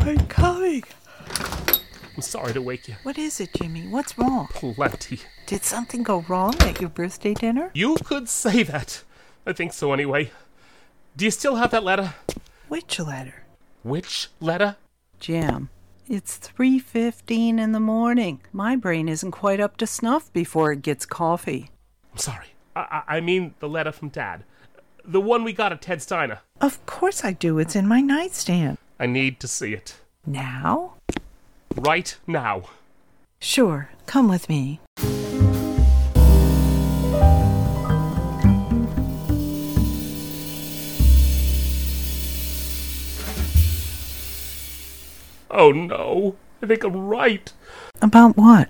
I'm 0.00 0.18
coming. 0.26 0.82
I'm 2.14 2.20
sorry 2.20 2.52
to 2.52 2.60
wake 2.60 2.88
you. 2.88 2.96
What 3.04 3.16
is 3.16 3.40
it, 3.40 3.54
Jimmy? 3.54 3.88
What's 3.88 4.18
wrong? 4.18 4.48
Plenty. 4.52 5.20
Did 5.46 5.64
something 5.64 6.02
go 6.02 6.26
wrong 6.28 6.54
at 6.60 6.78
your 6.78 6.90
birthday 6.90 7.32
dinner? 7.32 7.70
You 7.72 7.96
could 8.04 8.28
say 8.28 8.64
that. 8.64 9.02
I 9.46 9.54
think 9.54 9.72
so 9.72 9.94
anyway. 9.94 10.30
Do 11.16 11.24
you 11.24 11.30
still 11.30 11.56
have 11.56 11.70
that 11.70 11.84
letter? 11.84 12.12
Which 12.68 13.00
letter? 13.00 13.44
Which 13.82 14.28
letter? 14.40 14.76
Jim, 15.18 15.70
it's 16.12 16.36
3:15 16.36 17.58
in 17.58 17.72
the 17.72 17.80
morning. 17.80 18.42
My 18.52 18.76
brain 18.76 19.08
isn't 19.08 19.30
quite 19.30 19.60
up 19.60 19.78
to 19.78 19.86
snuff 19.86 20.30
before 20.34 20.70
it 20.70 20.82
gets 20.82 21.06
coffee. 21.06 21.70
I'm 22.12 22.18
sorry. 22.18 22.48
I, 22.76 23.02
I, 23.08 23.16
I 23.16 23.20
mean 23.20 23.54
the 23.60 23.68
letter 23.68 23.92
from 23.92 24.10
Dad. 24.10 24.44
The 25.06 25.22
one 25.22 25.42
we 25.42 25.54
got 25.54 25.72
at 25.72 25.80
Ted 25.80 26.02
Steiner. 26.02 26.40
Of 26.60 26.84
course 26.84 27.24
I 27.24 27.32
do. 27.32 27.58
It's 27.58 27.74
in 27.74 27.88
my 27.88 28.02
nightstand. 28.02 28.76
I 29.00 29.06
need 29.06 29.40
to 29.40 29.48
see 29.48 29.72
it. 29.72 29.96
Now? 30.26 30.96
Right 31.74 32.18
now. 32.26 32.64
Sure. 33.40 33.88
Come 34.04 34.28
with 34.28 34.50
me. 34.50 34.81
Oh 45.52 45.70
no. 45.70 46.36
I 46.62 46.66
think 46.66 46.82
I'm 46.82 46.96
right. 46.96 47.52
About 48.00 48.36
what? 48.36 48.68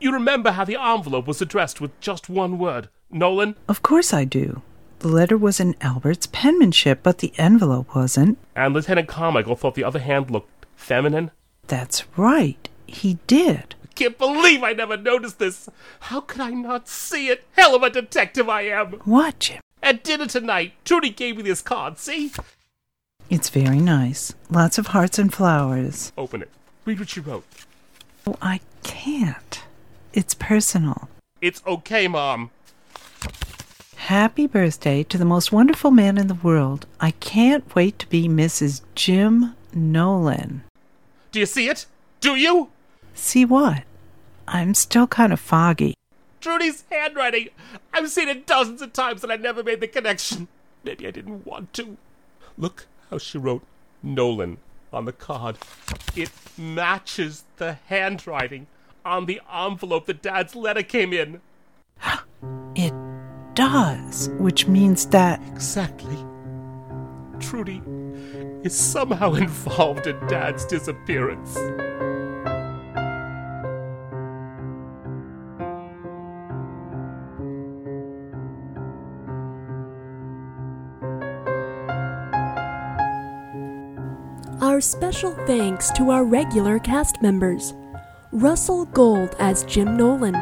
You 0.00 0.12
remember 0.12 0.50
how 0.50 0.64
the 0.64 0.80
envelope 0.80 1.26
was 1.26 1.40
addressed 1.40 1.80
with 1.80 1.98
just 2.00 2.28
one 2.28 2.58
word 2.58 2.88
Nolan? 3.10 3.54
Of 3.68 3.82
course 3.82 4.12
I 4.12 4.24
do. 4.24 4.62
The 4.98 5.08
letter 5.08 5.36
was 5.36 5.60
in 5.60 5.76
Albert's 5.80 6.26
penmanship, 6.26 7.00
but 7.02 7.18
the 7.18 7.32
envelope 7.38 7.94
wasn't. 7.94 8.38
And 8.56 8.74
Lieutenant 8.74 9.08
Carmichael 9.08 9.56
thought 9.56 9.74
the 9.74 9.84
other 9.84 9.98
hand 9.98 10.30
looked 10.30 10.66
feminine? 10.76 11.30
That's 11.66 12.04
right. 12.16 12.68
He 12.86 13.18
did. 13.26 13.74
I 13.82 13.92
can't 13.94 14.18
believe 14.18 14.62
I 14.62 14.72
never 14.72 14.96
noticed 14.96 15.38
this. 15.38 15.68
How 16.00 16.20
could 16.20 16.40
I 16.40 16.50
not 16.50 16.88
see 16.88 17.28
it? 17.28 17.44
Hell 17.52 17.74
of 17.74 17.82
a 17.82 17.90
detective 17.90 18.48
I 18.48 18.62
am. 18.62 18.92
What, 19.04 19.38
Jim? 19.38 19.60
At 19.82 20.04
dinner 20.04 20.26
tonight, 20.26 20.72
Trudy 20.84 21.10
gave 21.10 21.36
me 21.36 21.42
this 21.42 21.62
card, 21.62 21.98
see? 21.98 22.32
It's 23.32 23.48
very 23.48 23.80
nice. 23.80 24.34
Lots 24.50 24.76
of 24.76 24.88
hearts 24.88 25.18
and 25.18 25.32
flowers. 25.32 26.12
Open 26.18 26.42
it. 26.42 26.50
Read 26.84 26.98
what 26.98 27.08
she 27.08 27.20
wrote. 27.20 27.46
Oh, 28.26 28.36
I 28.42 28.60
can't. 28.82 29.62
It's 30.12 30.34
personal. 30.34 31.08
It's 31.40 31.62
okay, 31.66 32.08
Mom. 32.08 32.50
Happy 33.96 34.46
birthday 34.46 35.02
to 35.04 35.16
the 35.16 35.24
most 35.24 35.50
wonderful 35.50 35.90
man 35.90 36.18
in 36.18 36.26
the 36.26 36.34
world. 36.34 36.84
I 37.00 37.12
can't 37.12 37.74
wait 37.74 37.98
to 38.00 38.06
be 38.08 38.28
Mrs. 38.28 38.82
Jim 38.94 39.54
Nolan. 39.72 40.64
Do 41.30 41.40
you 41.40 41.46
see 41.46 41.70
it? 41.70 41.86
Do 42.20 42.36
you? 42.36 42.68
See 43.14 43.46
what? 43.46 43.84
I'm 44.46 44.74
still 44.74 45.06
kind 45.06 45.32
of 45.32 45.40
foggy. 45.40 45.94
Trudy's 46.42 46.84
handwriting. 46.90 47.48
I've 47.94 48.10
seen 48.10 48.28
it 48.28 48.46
dozens 48.46 48.82
of 48.82 48.92
times 48.92 49.22
and 49.22 49.32
I 49.32 49.36
never 49.36 49.62
made 49.62 49.80
the 49.80 49.88
connection. 49.88 50.48
Maybe 50.84 51.06
I 51.06 51.10
didn't 51.10 51.46
want 51.46 51.72
to. 51.72 51.96
Look 52.58 52.88
how 53.12 53.18
she 53.18 53.36
wrote 53.36 53.62
Nolan 54.02 54.56
on 54.90 55.04
the 55.04 55.12
card. 55.12 55.58
It 56.16 56.30
matches 56.56 57.44
the 57.58 57.74
handwriting 57.88 58.68
on 59.04 59.26
the 59.26 59.42
envelope 59.52 60.06
that 60.06 60.22
Dad's 60.22 60.56
letter 60.56 60.82
came 60.82 61.12
in. 61.12 61.42
It 62.74 62.94
does, 63.54 64.30
which 64.38 64.66
means 64.66 65.04
that. 65.08 65.42
Exactly. 65.48 66.16
Trudy 67.38 67.82
is 68.64 68.74
somehow 68.74 69.34
involved 69.46 70.06
in 70.06 70.18
Dad's 70.26 70.64
disappearance. 70.64 71.58
Special 84.82 85.32
thanks 85.46 85.90
to 85.92 86.10
our 86.10 86.24
regular 86.24 86.78
cast 86.78 87.22
members 87.22 87.72
Russell 88.32 88.86
Gold 88.86 89.36
as 89.38 89.62
Jim 89.64 89.96
Nolan, 89.96 90.34